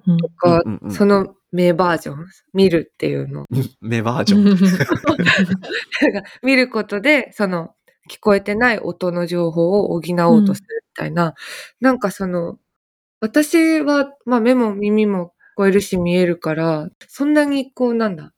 [0.06, 0.18] うんうん。
[0.20, 0.92] とか、うんうんうん。
[0.92, 3.46] その目バージョン、見るっていうの。
[3.82, 4.44] 目バージョン。
[6.14, 7.72] なんか見ることで、その、
[8.12, 11.34] 聞こえてない音の情報を補おうとするみたいな、
[11.82, 12.60] なんかその、
[13.22, 18.34] 私は、まあ目も耳も聞こえるし見えるから、そんなにこうなんだ、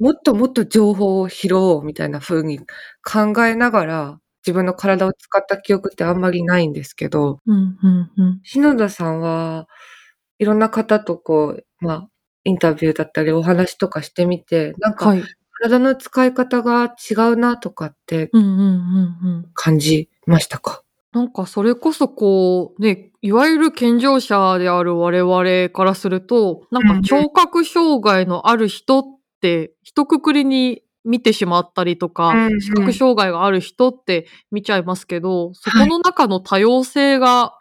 [0.00, 2.60] もっともっと情報を拾おうみたいな風に
[3.04, 8.40] 考えながら、自分の体を使った記憶ってあんまりないんですけど、うんうんうん。
[8.44, 9.68] 篠田さんは
[10.38, 12.08] いろんな方とこう、まあ、
[12.44, 15.22] インタビューだったりお話とかしてみて、なんかはい。
[15.60, 18.30] 体の使い方が違うなとかって
[19.54, 20.82] 感じましたか？
[21.12, 29.02] なんかそれこそこう、ね、いわゆる健常者である我々からすると、なんか聴覚障害のある人っ
[29.40, 32.60] て、一括りに見てしまったりとか、うんうん。
[32.60, 37.54] 視覚障害がある人って見ちゃいますけど、そこの中の多様性が。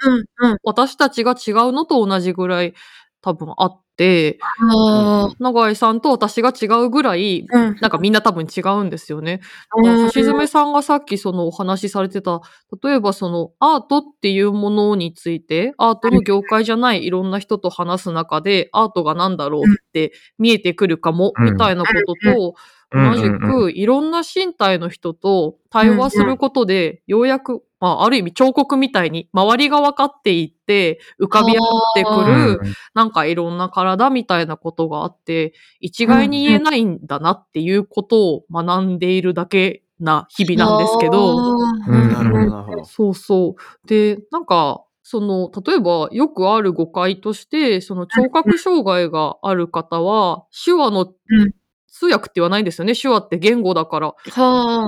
[0.64, 2.74] 私たちが違うのと同じぐらい
[3.22, 7.46] 多分あっ永井さんと私が違うぐらい。
[7.52, 9.42] なんかみんな多分違うんですよね。
[9.76, 10.12] うん。
[10.12, 12.42] 橋爪さんがさっきそのお話しされてた、
[12.84, 21.54] 例えばそのアートっていうものについて、アートの業界じゃないいろんな人と話す中で、アートが何だろうって見えてくるかも、うん。
[21.54, 22.56] みたいなことと、
[22.92, 23.12] うん。
[23.12, 42.86] 同じくいろんな身体の人と対話することで、ようやく、まあある意味彫刻みたいに周りが分かっていって、浮かび上がってくる、なんかいろんな体みたいなことがあって、一概に言えないんだなっていうことを学んでいるだけな日々なんですけど、うんなるほど、なるほど。
[42.86, 43.88] そうそう。
[43.88, 51.52] で、なんか、その、例えばよくある誤解として、その聴覚障害がある方は、手話のうん
[51.90, 52.94] 通訳って言わないんですよね。
[52.94, 54.08] 手話って言語だから。
[54.10, 54.16] は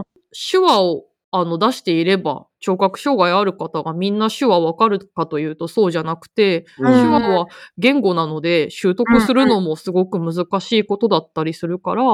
[0.01, 0.03] あ。
[0.51, 7.45] 手話をあの出していれば、聴覚障害ある方がみんな手話わかるかというとそうじゃなくて、うん手話は
[7.77, 12.05] 言語なので習得するのもすごく難しいことだったりするから、あ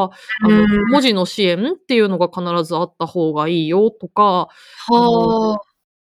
[0.44, 4.50] のうん文字の支援っていうのが必ずあった方がいいよとか、
[4.88, 5.58] は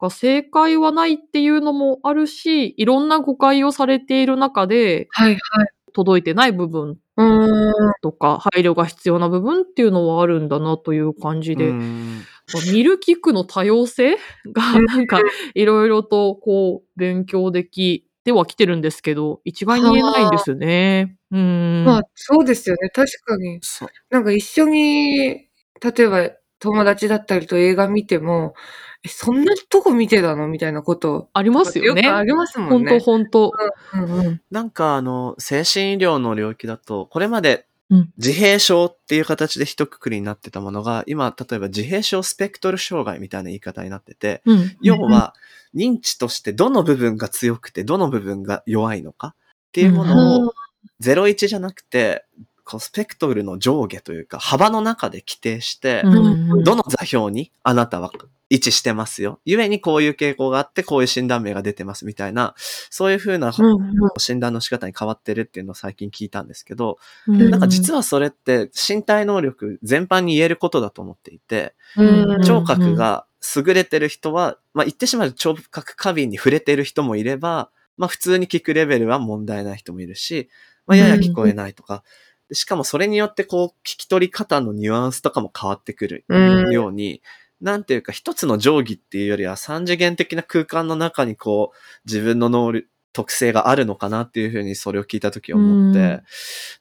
[0.03, 0.11] あ。
[0.11, 5.39] 正解はないっていうのもあるし、いろんな誤解をされている中ではいはい。
[5.93, 6.97] 届いてない部分。
[8.03, 11.75] とか配慮が必要な部分っていうのはあるんだなという感じで、
[12.59, 14.17] うん見る聞くの多様性
[14.53, 15.21] がうんなんか
[15.55, 21.17] いろいろとこう勉強できてはきてるんですけど、一概に言えないんですよね。
[21.31, 21.85] うん。
[21.85, 22.91] まあ、そうですよね。
[22.91, 23.59] 確かに。
[23.63, 25.49] そうなんか一緒に、例
[26.01, 28.55] えば友達だったりと映画見ても、
[29.03, 30.47] え、そんなとこ見てたの？
[30.49, 31.31] みたいなこと。
[31.33, 32.03] ありますよね。
[32.03, 33.01] くありますも本当んね。
[33.01, 33.53] 本当。
[33.95, 34.43] うんうん。
[34.51, 38.13] なんかあの、精神医療の領域だと、これまでうん。
[38.17, 44.77] 自閉症っていう形で一括りになってたものが、今、例えば自閉症スペクトル障害みたいな言い方になってて、うん。
[44.81, 45.35] 要は、
[45.75, 49.35] 認知としてどの部分が強くて、どの部分が弱いのかっ
[49.73, 50.53] ていうものを、
[51.03, 52.25] 01じゃなくて、
[52.71, 58.13] こうスペクトルの上下というか、幅の中で規定して、うんどの座標にあなたは
[58.49, 59.41] 位置してますよ。
[59.45, 62.55] ゆえにこういう傾向があって、こういう診断名が出てますみたいな、
[62.91, 63.81] そういう風なうんうん。
[64.19, 80.49] 診断の仕方に変わってるっていうのを最近聞いたんですけど、うんなんか実はそれって身体能力全般に言えることだと思っていて、うん聴覚が優れてる人は、まあ言ってしまうと聴覚過敏に触れてる人もいれば、まあ普通に聞くレベルは問題ない人もいるし、
[80.87, 82.03] まあやや聞こえないとか、
[82.51, 87.23] でしかもそれによってこう聞き取り方のニュアンスとかも変わってくるうんように、
[87.61, 96.23] なんていうか、一つの定規っていうよりは三次元的な空間の中にこう、自分の能力、特性があるのかなっていうふうにそれを聞いたとき思って、うん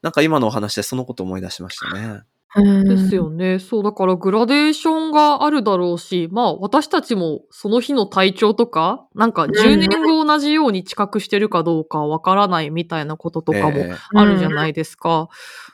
[0.02, 2.22] なんか今のお話でそのこと思い出しましたね。
[2.56, 3.60] ですよね。
[3.60, 15.30] そう、だからグラデーションがあるだろうし、まあ私たちもその日の体調とか、なんか10年後同じように知覚してるかどうかわからないみたいなこととかもえあるじゃないですか。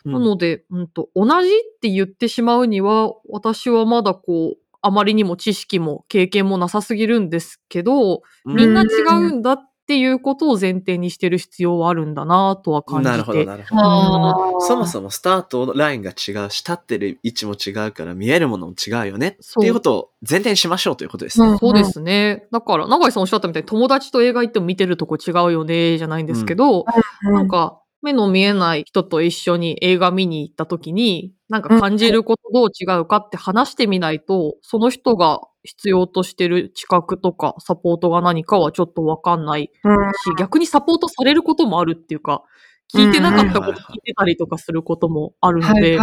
[0.05, 8.55] えなので、うんと、同じって言ってしまうには、私はまだこう、あまりにも知識も経験もなさすぎるんですけど、うん。
[8.55, 13.11] みんな違うんだっていうことを前提にしてる必要はあるんだなとは感じて。
[13.11, 13.75] なるほど、なるほ
[14.59, 14.61] ど。
[14.61, 21.47] そもそもスタートラインが違うし、立ってる位置も違うから見えるものも違うよねそうっていうことを前提にしましょうということですね。
[21.47, 22.47] うんそうですね。
[22.51, 26.85] だから、長井さんおっしゃったみたいに友達と映画行っても見てるとこ違うよね、じゃないんですけど、
[27.23, 42.43] なんか、目の見えない人と一緒に映画見に行った時に、なんか感じることどう違うかって話してみないと、その人が必要としてる知覚とかサポートが何かはちょっとわかんないうんし、逆にサポートされることもあるっていうか、
[42.93, 45.99] 聞いてなかったこと聞いてたりとかすることもあるので。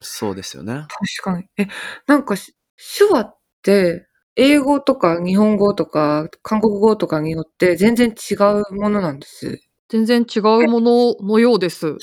[0.00, 0.86] そうですよね。
[0.88, 0.88] 確
[1.22, 1.44] かに。
[1.56, 1.66] え、
[2.06, 2.54] なんかし
[2.98, 4.06] 手話って、
[4.36, 9.60] 英語とか日本語とか韓国語とかによって全然違うものなんです？
[9.88, 11.96] 全然違うもののようです。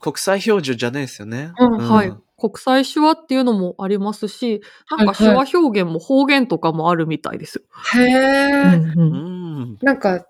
[0.00, 1.52] 国際標準じゃないですよね。
[1.58, 2.14] うんはい。
[2.38, 4.60] 国際手話っていうのもありますし、
[4.98, 7.64] なんか手話表現も方言とかもあるみたいです。
[7.94, 9.78] へえ、ううんん。
[9.80, 10.26] なんか、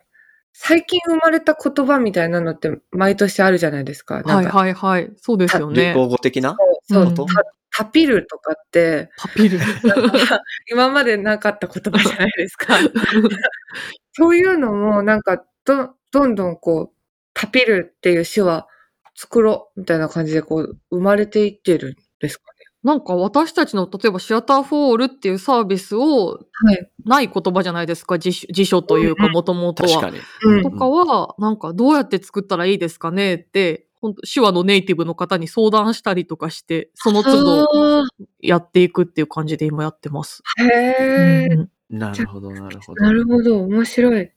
[0.52, 4.22] 最近生まれた言葉みたいなのって毎年あるじゃないですか。
[4.22, 5.12] かはいはいはい。
[5.16, 5.94] そうですよ流ね。
[5.94, 6.56] 行語的な？
[6.88, 7.24] そう、うんタ
[7.78, 9.58] タピルとかって、パピル。
[10.72, 12.74] 今までなかった言葉じゃないですか。
[14.14, 16.96] そういうのも、なんか、ど、どんどんこう、
[17.34, 18.66] タピルっていう手話
[19.16, 22.44] 作ろうみたいな感じでこう、生まれていってるんですか
[22.86, 26.38] なんか私たちの、例えばシアターフォールっていうサービスを。
[27.04, 29.88] ない言葉じゃないですか、辞書辞書というか、もともとは。
[29.88, 30.18] 確かに。
[30.42, 38.04] うんとかは、なんかどうやって作ったらいいですかねって、本当手話のネイティブの方に相談したりとかして、その都度あ
[38.40, 40.42] やっていくっていう感じで今やってます。
[40.60, 43.02] ーへえ、うんなるほど、なるほど。
[43.02, 43.62] なるほど。
[43.64, 44.30] 面白い。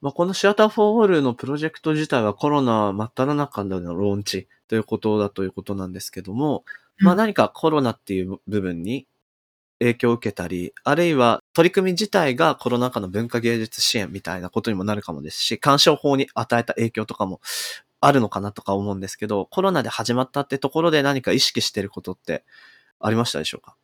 [0.00, 6.64] まあ、このシアターフォーオールのプロジェクト自体はコロナ真っ只中でのローンチということだということなんですけども、
[6.98, 9.06] まあうん何かコロナっていう部分に
[9.78, 17.40] 影響を受けたり、あるいは取り組み自体がコロナ禍の文化芸術支援みたいなことにもなるかもですし、干渉法に与えた影響とかも
[18.00, 22.44] あるのかなとか思うんですけど、コロナで始まったってところで何か意識してることって
[23.00, 23.76] ありましたでしょうか？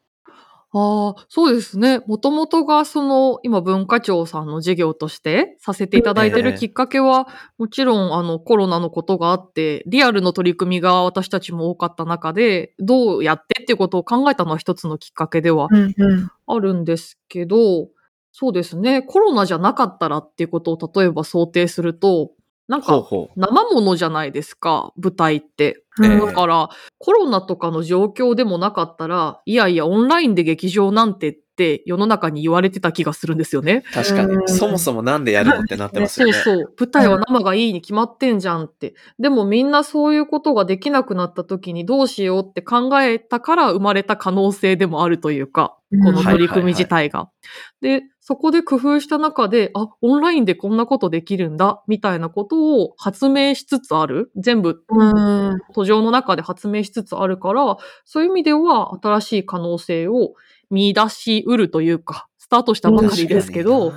[0.78, 2.00] ああ、そうですね。
[2.06, 16.30] もともとがその、今文化庁さんの事業としてさせていただいてええるきっかけは、もちろんあのコロナのことがあって、リアルの取り組みが私たちも多かった中で、どうやってっていうことを考えたのは一つのきっかけではうんうん。
[16.46, 17.88] あるんですけど、
[18.32, 19.00] そうですね。
[19.00, 22.32] コロナじゃなかったらっていうことを例えば想定すると、
[22.68, 23.02] なんか。
[23.36, 25.85] 生ものじゃないですか、舞台って。
[26.02, 33.82] ええだから、コロナとかの状況でもなかったら、いやいや、オンラインで劇場なんてって世の中に言われてた気がするんですよね。
[33.92, 34.34] 確かに。
[34.34, 36.32] うんそもそもなんでやるのってなってますよね。
[36.34, 36.74] そうそう。
[36.78, 38.94] 舞台は生がいいに決まってんじゃんって。
[39.18, 47.30] でもみんなそういうことができなくなった時にどうしようって考えたから生まれた可能性でもあるというか、この取り組み自体が。
[47.80, 54.32] で、そこで工夫した中で、あ、オンラインでこんなことできるんだ、みたいなことを発明しつつある。
[54.34, 55.04] 全部う
[55.54, 55.60] ん。
[55.72, 60.34] 途上の中で発明しつつあるから、そういう意味では新しい可能性を
[60.70, 63.92] 見出しうるというか、スタートしたばかりですけど、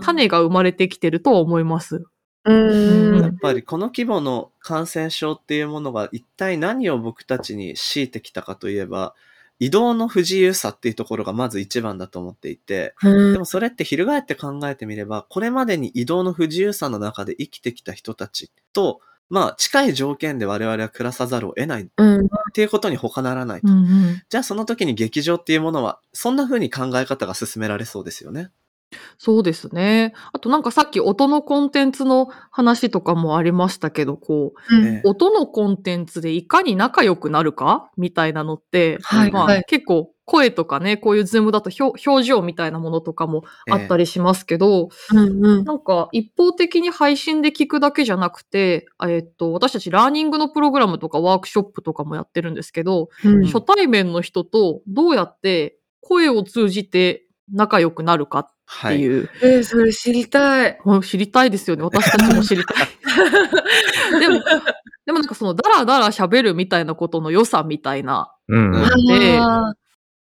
[0.00, 2.06] 種が生まれてきてるとは思います。
[2.46, 3.20] うん。
[3.20, 9.14] やっぱりこの規模の感染症っていうものが一体何を僕たちに強いてきたかといえば、
[9.60, 22.28] 移動の不自由さっていうところがまず一番だと思っていて、うんでもそれって翻って考えてみれば、これまでに移動の不自由さの中で生きてきた人たちと、まあ近い条件で我々は暮らさざるを得ないっうん。
[22.54, 23.68] ていうことに他ならないと。
[23.68, 28.50] うんうんじゃあその時に劇場っていうものは、そんな風に考え方が進められそうですよね。
[29.18, 30.14] そうですね。
[30.32, 34.86] あとなんかさっき音のコンテンツの話とかもありましたけど、こう、うん。
[34.86, 35.08] ええ。
[35.08, 39.56] 音のコンテンツでいかに仲良くなるかみたいなのって、まあ、はい。
[39.56, 45.64] はい結構声とかね、こういうズームだと表表情みたいなものとかもあったりしますけど、うんうん。
[45.64, 53.46] なんか一方的に配信で聞くだけじゃなくて、えっと、私たちラーニングのプログラムとかワークショップとかもやってるんですけど、うん。
[53.46, 58.98] 初対面の人とどうやって声を通じて仲良くなるかっはい。
[58.98, 60.78] ていう、えー、それ知りたい。
[60.84, 61.82] もう知りたいですよね。
[61.82, 62.86] 私たちも知りたい。
[64.20, 64.42] でも、
[65.06, 69.06] でもなんかそのダラダラ喋るみたいなことの良さみたいなうんうん。
[69.06, 69.72] であ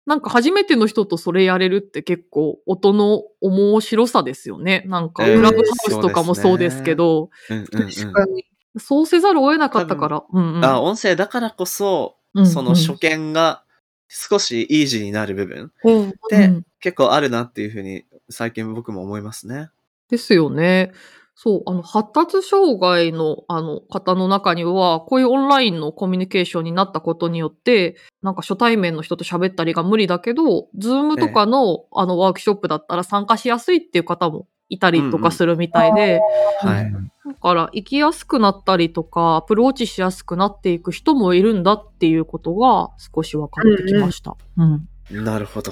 [0.05, 4.83] なんか初めての人とそれやれるって結構音の面白さですよね。
[4.85, 8.45] なんか、えークラブハウスとかもそうですけど、うんうんうん確かに。
[8.77, 10.23] そうせざるを得なかったから。
[10.31, 13.63] うんうんあ、音声だからこそ、うんその初見が
[14.07, 16.09] 少しイージーになる部分うん。
[16.09, 19.69] ってうん結構あるなっていうふうに最近僕も思いますね。
[20.09, 20.91] ですよね。
[21.37, 36.21] そう、あの、発達障害の、あの、方の中には、こういうオンラインのコミュニケーションになったことによって、なんか初対面の人と喋ったりが無理だけど、ズームとかの、あの、ワークショップだったら参加しやすいっていう方もいたりとかするみたいで、
[36.61, 36.85] はい。
[36.85, 44.37] うんだから、行きやすくなったりとか、アプローチしやすくなっていく人もいるんだっていうことが少し分かってきました。
[44.57, 44.87] うん。
[45.23, 45.71] なるほど。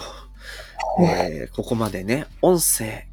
[1.01, 3.07] えーここまでね、音声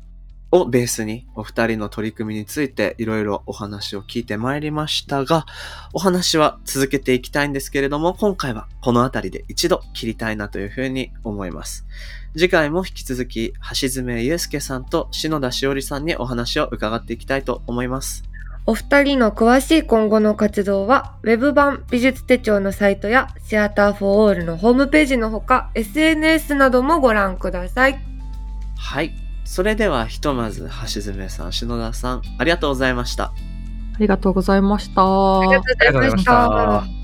[0.52, 5.46] をベースにお二人の取り組みについていろいろお話を聞いてまいりましたが、
[5.92, 11.86] お話は続けていきたいんですけれども、今回はこの辺りで一度切りたいなというふうに思います。
[12.32, 18.29] 次回も引き続き、橋爪祐介さんと篠田しおりさんにお話を伺っていきたいと思います。
[18.70, 28.00] お二人の詳しい今後の活動は、ウェブ版美術手帳のサイトやシアターフォーオールのホームページのほか、SNS などもご覧ください。
[28.76, 29.12] はい。
[29.44, 33.24] それではひとまず橋爪さん、篠田さん、ありがとうございました。
[33.24, 33.32] あ
[33.98, 35.02] りがとうございました。
[35.02, 36.99] ありがとうございました。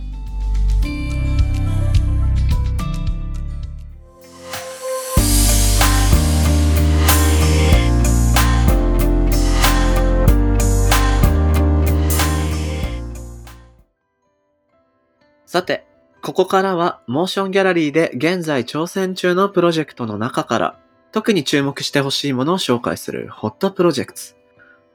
[15.47, 15.87] さて、
[16.23, 20.79] ここからはモーションギャラリーで現在挑戦中のプロジェクトの中から
[21.13, 24.21] 特に注目してほしいものを紹介するホットプロジェクト。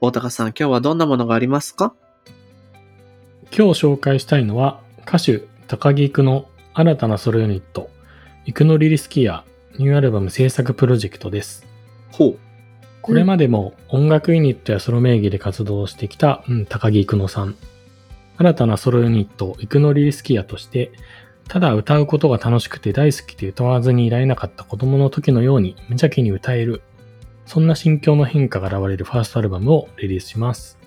[0.01, 1.93] 大高さん、今日はどんなものがありますか？
[3.55, 7.89] 今日紹介したいのは歌手高木育の新たなソロユニット
[8.45, 9.45] イクノリリスキア
[9.77, 11.65] ニューアルバム制作プロジェクトです。
[12.11, 12.39] ほう。
[13.01, 17.55] これまでも音楽ユニットやソロ名義で活動してきた、うん、高木育乃さん。
[18.37, 20.91] 新たなソロユニットイクノリリスキアとして
[21.51, 26.81] ただ歌うことが楽しくて大好きで歌わずにいられなかった子供の時のように無邪気に歌える。
[27.45, 30.79] そんな心境の変化が現れるファーストアルバムをリリースします。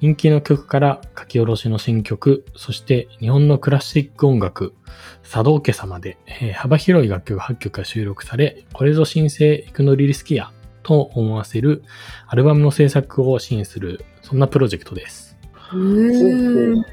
[0.00, 4.74] 人気の曲から書き下ろしの新曲、そして日本のクラシック音楽、
[5.22, 11.82] 茶道家様で、えー幅広い楽曲8曲が収録され、これぞ新生イクノリリスキアと思わせる
[12.26, 15.25] アルバムの制作を支援する、そんなプロジェクトです。
[15.72, 16.84] うーん。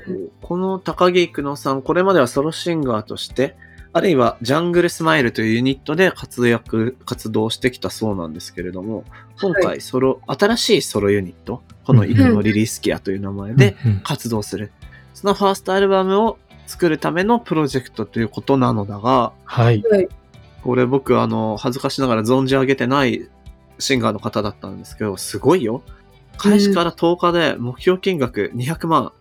[0.41, 3.55] この高木育乃さん、これまではソロシンガーとして、
[3.95, 9.03] あるいはジャングルスマイルというユニットで活躍、活動してきたそうなんですけれども、
[9.39, 14.71] 今回ソロ、新しいソロユニット、このイクノリリスキアという名前で活動する。
[15.13, 19.84] そのファーストアルバムを作るためのプロジェクトということなのだが、はい。
[20.63, 23.30] これ僕あの、恥ずかしながら存じ上げてない
[23.78, 25.84] シンガーの方だったんですけど、すごいよ。
[26.38, 29.11] 開始から10日で目標金額200万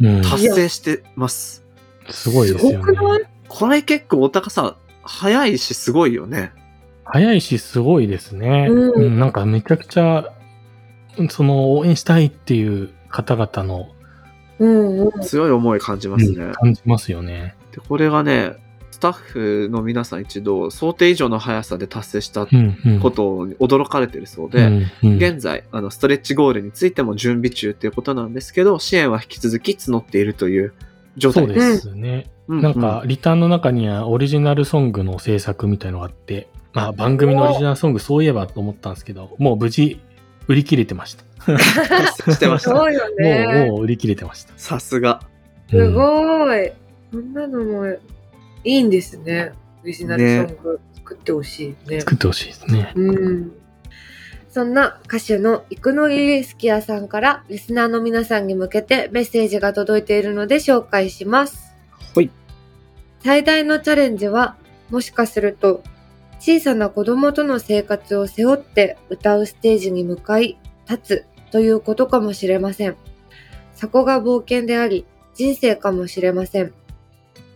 [0.00, 1.64] うん、達成してます。
[2.10, 3.28] すごいですよね。
[3.48, 6.52] これ結構お高さん、早いしすごいよね。
[7.04, 8.66] 早いし、すごいですね。
[8.68, 10.32] うんうん、なんかめちゃくちゃ、
[11.30, 13.88] その、応援したいっていう方々の、
[14.58, 15.20] うんうん。
[15.22, 16.44] 強い思い感じますね。
[16.44, 17.54] うん感じますよね。
[17.72, 18.71] で、これがね、ス
[19.02, 22.46] タッフの皆さん一度想定以上の速さで達成した。
[22.46, 30.72] ことに驚かれてるそうで、うんうん現在、あの、ストレッチゴールについても準備中っていうことなんですけど、支援は引き続き募っているという
[31.16, 32.30] 状態そうですね。
[32.46, 40.00] うんなんか、リターンの中にはオリジナルソングの制作みたいのがあって、まあ番組のオリジナルソングそういえばと思ったんですけど、もう無事
[40.46, 41.24] 売り切れてました。
[41.48, 42.70] う んしてました。
[42.70, 43.66] そうよもう、ね。
[43.68, 44.52] もう売り切れてました。
[44.56, 45.20] さすが。
[45.68, 46.70] すうんごい。
[47.10, 47.96] そんなのも
[48.64, 49.52] いいんですね。
[49.82, 52.00] オリジナルソング作ってほしいね。
[52.00, 52.92] 作ってほしいですね。
[52.94, 53.52] うん。
[54.50, 61.74] そんな歌手のイクノリリスキアさんからリスナーの皆さんに向けてメッセージが届いているので紹介します。
[62.14, 62.30] はい。
[63.24, 64.56] 最大のチャレンジは、
[64.90, 65.82] もしかすると、
[66.38, 70.58] 小さな子供との生活を背負って歌うステージに向かい、
[70.88, 72.96] 立つということかもしれません。
[73.74, 76.72] そこが冒険であり、人生かもしれません。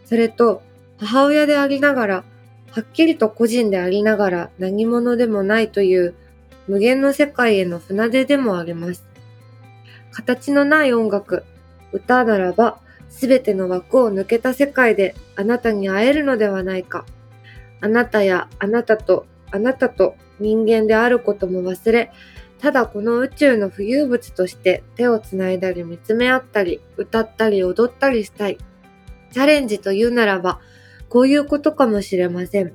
[0.07, 0.63] それと、
[0.99, 2.25] 母親でありながら、
[2.71, 6.15] はっきりと個人でありながら何者でもないという
[6.69, 9.05] 無限の世界への船出でもあります。
[10.13, 11.45] 形のない音楽、
[11.93, 12.79] 歌ならば、
[13.09, 17.07] すべての枠を抜けた世界であなたに会えるのではないか。
[17.81, 22.11] あなたやあなたとあなたと人間であることも忘れ、
[22.59, 28.59] ただこの宇宙の浮遊物として手をつないだり見つめ合ったり、歌ったり踊ったりしたい。
[29.33, 30.61] チャレンジというならば、
[31.17, 32.75] こういうことかもしれません。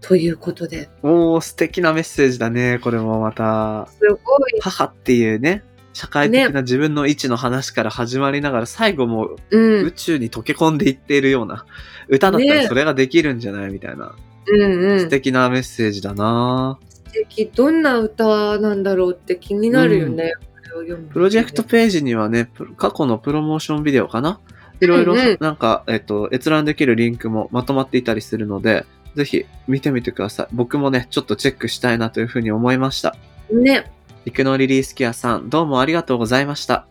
[0.00, 0.88] ということで。
[1.04, 2.80] おー、素敵なメッセージだね。
[2.82, 3.86] これもまた。
[3.92, 4.60] すごい。
[4.60, 9.86] 母っていうね、社会的な自分の位置の話から始まりながら、最後もうん。
[9.86, 11.64] 宇宙に溶け込んでいっているような
[12.08, 14.16] 歌だったらねそれができるんじゃないみたいな。
[14.48, 14.98] うんうん。
[14.98, 17.46] 素敵なメッセージだな素敵。
[17.46, 20.32] どんな歌なんだろうって気になるよね。
[20.40, 24.40] これを読むとねプロジェクトページにはね、過去のプロモーションビデオかな
[24.80, 30.46] いろいろなんか、えっと、閲覧できるリンクもまとまっていたりするので、ぜひ見てみてください。
[30.52, 33.16] 僕もね、ちょっとチェックしたいなというふうに思いました。
[33.50, 33.90] ね。
[34.26, 36.86] イクノリリースケアさん、どうもありがとうございました。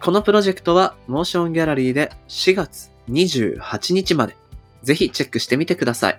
[0.00, 4.36] このプロジェクトは、モーションギャラリーで4月28日まで、
[4.82, 6.18] ぜひチェックしてみてください。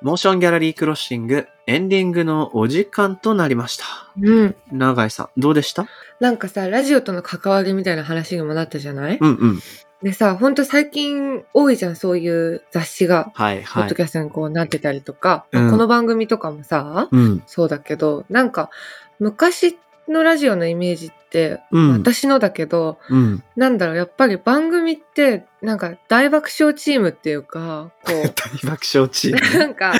[0.00, 3.84] モーションギャラリークロッシングエンディングのお時間となりました。
[4.20, 4.56] うん。
[4.70, 5.86] 永井さん、どうでした？
[6.20, 9.60] なんかさ、ラジオとの関わりみたいな話にもなったじゃない、うんうん。
[10.00, 13.32] でさ、ほんと最近多いじゃん、そういう雑誌が。
[13.34, 13.94] はいはいポッド。
[13.96, 17.42] キャストにこうなってたりとか、うんこの番組とかもさ、うん。
[17.46, 18.70] そうだけど、なんか
[19.18, 19.76] 昔
[20.08, 21.92] のラジオのイメージって、うん。
[21.94, 23.42] 私のだけど、うん。
[23.56, 28.12] なんだろう、やっぱり番組って、なんか大爆笑チームっていうか、こ
[28.62, 29.58] 大爆笑チーう、ム？
[29.58, 29.94] なんか、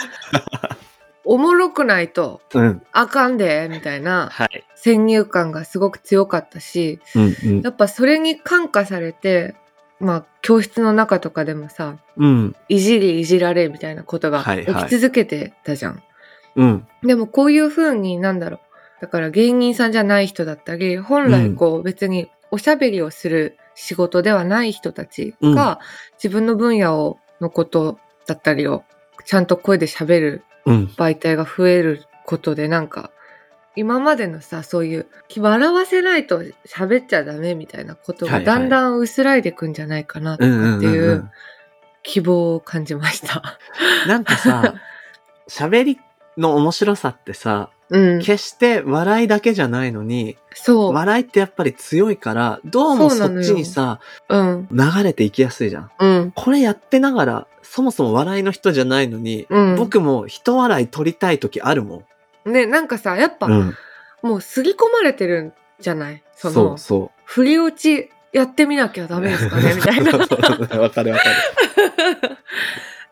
[1.26, 2.82] おもろくないとうん。
[2.92, 4.64] あかんで、みたいなはい。
[4.74, 9.56] 先入観がすごく強かったし、うんうんやっぱそれに感化されて、
[9.98, 12.56] まあ、教室の中とかでもさ、うん。
[12.68, 16.02] いじりいじられみたいなことがはいはい起き続けてたじゃん。
[16.54, 16.86] うん。
[17.02, 18.60] でもこういう風になんだろう。
[19.02, 25.80] だから芸人さんじゃない人だったり、本来こう別におしゃべりをする仕事ではない人たちが、
[26.14, 28.84] 自分の分野をのことだったりを
[29.26, 30.45] ちゃんと声で喋るうん。
[30.66, 33.10] 媒体が増えることでなんか、
[33.76, 35.06] 今までのさ、そういう、
[35.36, 41.30] 笑わせないと喋っちゃダメみたいなことがだんだん薄らいでいくんじゃないかなとかっていううん。
[42.02, 43.58] 希望を感じました。
[44.06, 44.74] なんかさ、
[45.50, 46.00] 喋り
[46.38, 48.18] の面白さってさ、うん。
[48.20, 50.92] 決して笑いだけじゃないのに、そう。
[50.92, 54.68] 笑いってやっぱり強いから、どうもそっちにさ、うん。
[54.72, 55.90] 流れていきやすいじゃん。
[55.98, 56.32] うん。
[56.34, 59.76] これやってながら、そもそも笑いの人じゃないのに、うん。
[59.76, 62.02] 僕も人笑い取りたい時あるも
[62.44, 62.52] ん。
[62.52, 63.74] ね、なんかさ、やっぱ、うん。
[64.22, 66.22] もう刷り込まれてるんじゃない？
[66.34, 69.74] そのそう、そ振り落ちやってみなきゃダメですかね？
[69.76, 70.12] みたいな。
[70.80, 71.24] わかるわか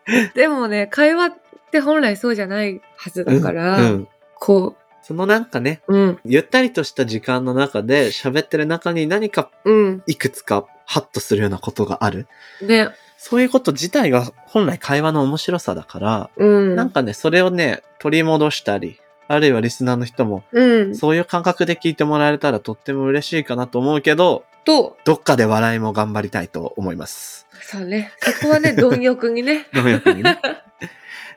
[0.09, 0.29] る。
[0.35, 1.33] でもね、会話っ
[1.71, 4.09] て本来そうじゃないはずだから、うん
[4.49, 4.71] う。
[4.71, 12.27] んこそのなんかね、う、うん、ゆったりとした時間の中で喋ってる中に何かうん、いくつかハッとするようなことがある。
[12.63, 12.89] ね、
[13.19, 27.47] そういうこと自体が本来会話の面白さだから、うん、なんかね、それをね、取り戻したり、あるいはリスナーの人も、うん、そういう感覚で聞いてもらえたらとっても嬉しいかなと思うけど、と、どっかで笑いも頑張りたいと思います。
[27.63, 30.39] そうね、そこはね、貪欲にね、どういうふうにね。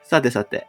[0.08, 0.66] さてさて、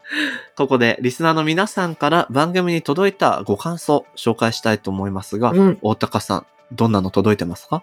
[0.57, 7.81] ここでリスナーの皆さんから番組に届いたご感想紹介したいと思いますが、うん、大高さん、どんなの届いてますか？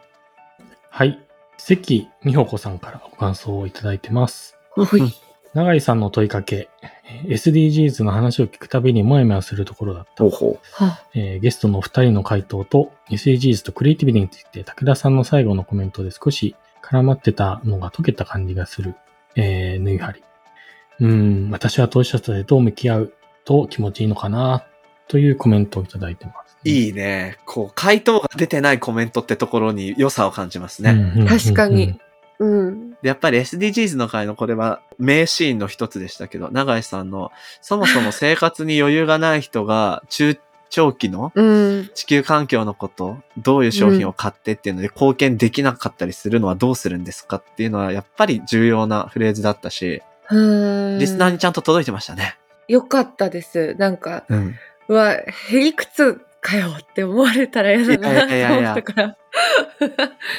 [0.91, 1.19] はい。
[1.57, 4.55] 関美穂子さんからご感想をいただいてます。
[4.71, 5.13] ほいうん
[5.55, 10.25] 永井さんの問いかけ、えー SDGs の話を聞くたびにもやもやするところだった。
[10.29, 10.85] ほう
[11.15, 18.95] えーゲストのお二人の回答と SDGs とクリエイティビティについて武田さんの最後のコメントで少し絡まってたのが解けた感じがする、
[19.37, 20.23] えー、ぬいはり。
[21.01, 23.13] うーん、私は当事者とどう向き合う
[23.45, 24.65] と気持ちいいのかな、
[25.09, 27.39] というコメントをいただいてます、いいね。
[27.47, 30.91] こう、回答が出てないコメントってところに良さを感じますね。
[30.91, 31.99] うんうんうんうん確かに。
[32.39, 37.33] うん、でやっぱり SDGs の回のこれは名シーンの一つでしたけど、永井さんの、
[37.63, 40.39] そもそも生活に余裕がない人が中
[40.69, 50.01] 長期の うん、地球環境のこと、どういう商品を買ってっていうので貢献できなかったりするのはどうするんですかっていうのはやっぱり重要なフレーズだったし、うん。
[50.31, 52.37] リスナーにちゃんと届いてましたね。
[52.69, 53.75] よかったです。
[53.79, 54.55] なんか、うん。
[54.89, 59.17] うわ、へりくつかよって思われたら嫌だなと思ったから。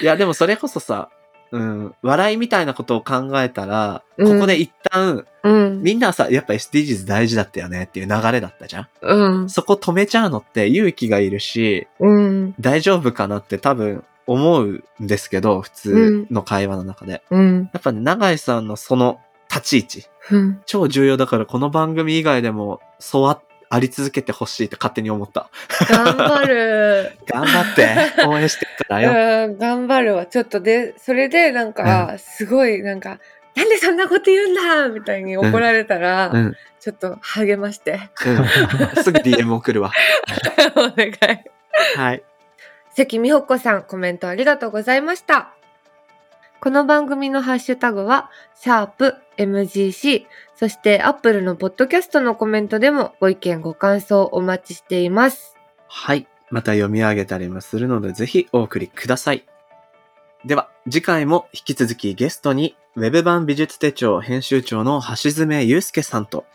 [0.01, 1.09] いや、 でもそれこそさ、
[1.51, 17.23] うん、笑いみたいなことを考えたら、うんここで一旦、うん、みんなはさ、やっぱ SDGs 大事だったよねっていう流れだったじゃんうん、そこ止めちゃうのって勇気がいるし、うん、大丈夫かなって多分思うんですけど、普通の会話の中で。
[17.31, 19.19] うん、やっぱね、永井さんのその
[19.49, 20.61] 立ち位置、うん。
[20.65, 25.49] 超重要だからこの番組以外でも、そうああり続けてほしいって勝手に思った。
[25.89, 27.17] 頑張る。
[27.27, 29.47] 頑張って、応援してるからよ。
[29.47, 30.25] うん、頑張るわ。
[30.25, 33.19] ちょっとで、それでなんか、すごいなんか、
[33.55, 36.53] なんでそんなこと言うんだみたいに怒られたら、うん。
[36.79, 37.99] ちょっと励まして。
[38.25, 39.03] うん。
[39.03, 39.91] すぐ DM 送るわ。
[40.77, 41.13] お願い。
[41.97, 42.23] はい。
[42.95, 45.56] 関美穂子さん、コメントありがとうございました。
[46.59, 55.55] この番組のハッシュタグは、シャープ MGC、そして Apple のポッドキャストのコメントでもご意見ご感想お待ちしています。
[55.87, 56.27] はい。
[56.49, 59.45] また読み上げたりもするので、ぜひお送りください。
[60.45, 66.45] では、次回も引き続きゲストに、ウェブ版美術手帳編集長の橋爪祐介さんと、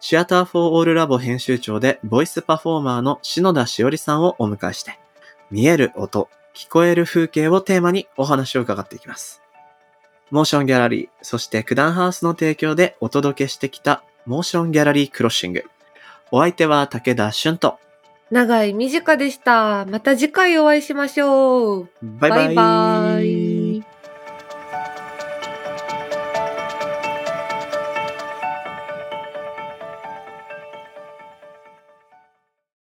[0.00, 4.98] シアターフォーオールラボ編集長でボイスパフォーマーの篠田しおりさんをお迎えして、
[5.50, 9.45] 見える音、聞こえる風景をテーマにお話を伺っていきます。
[10.30, 15.64] モーションギャラリー、そして九段ハウスの提供でお届けしてきたモーションギャラリークロッシング。
[16.32, 17.78] お相手は武田俊と、
[18.30, 19.86] 長い短でした。
[19.86, 21.88] また次回お会いしましょう。
[22.02, 22.46] バイバイ。
[22.46, 23.55] バイバイ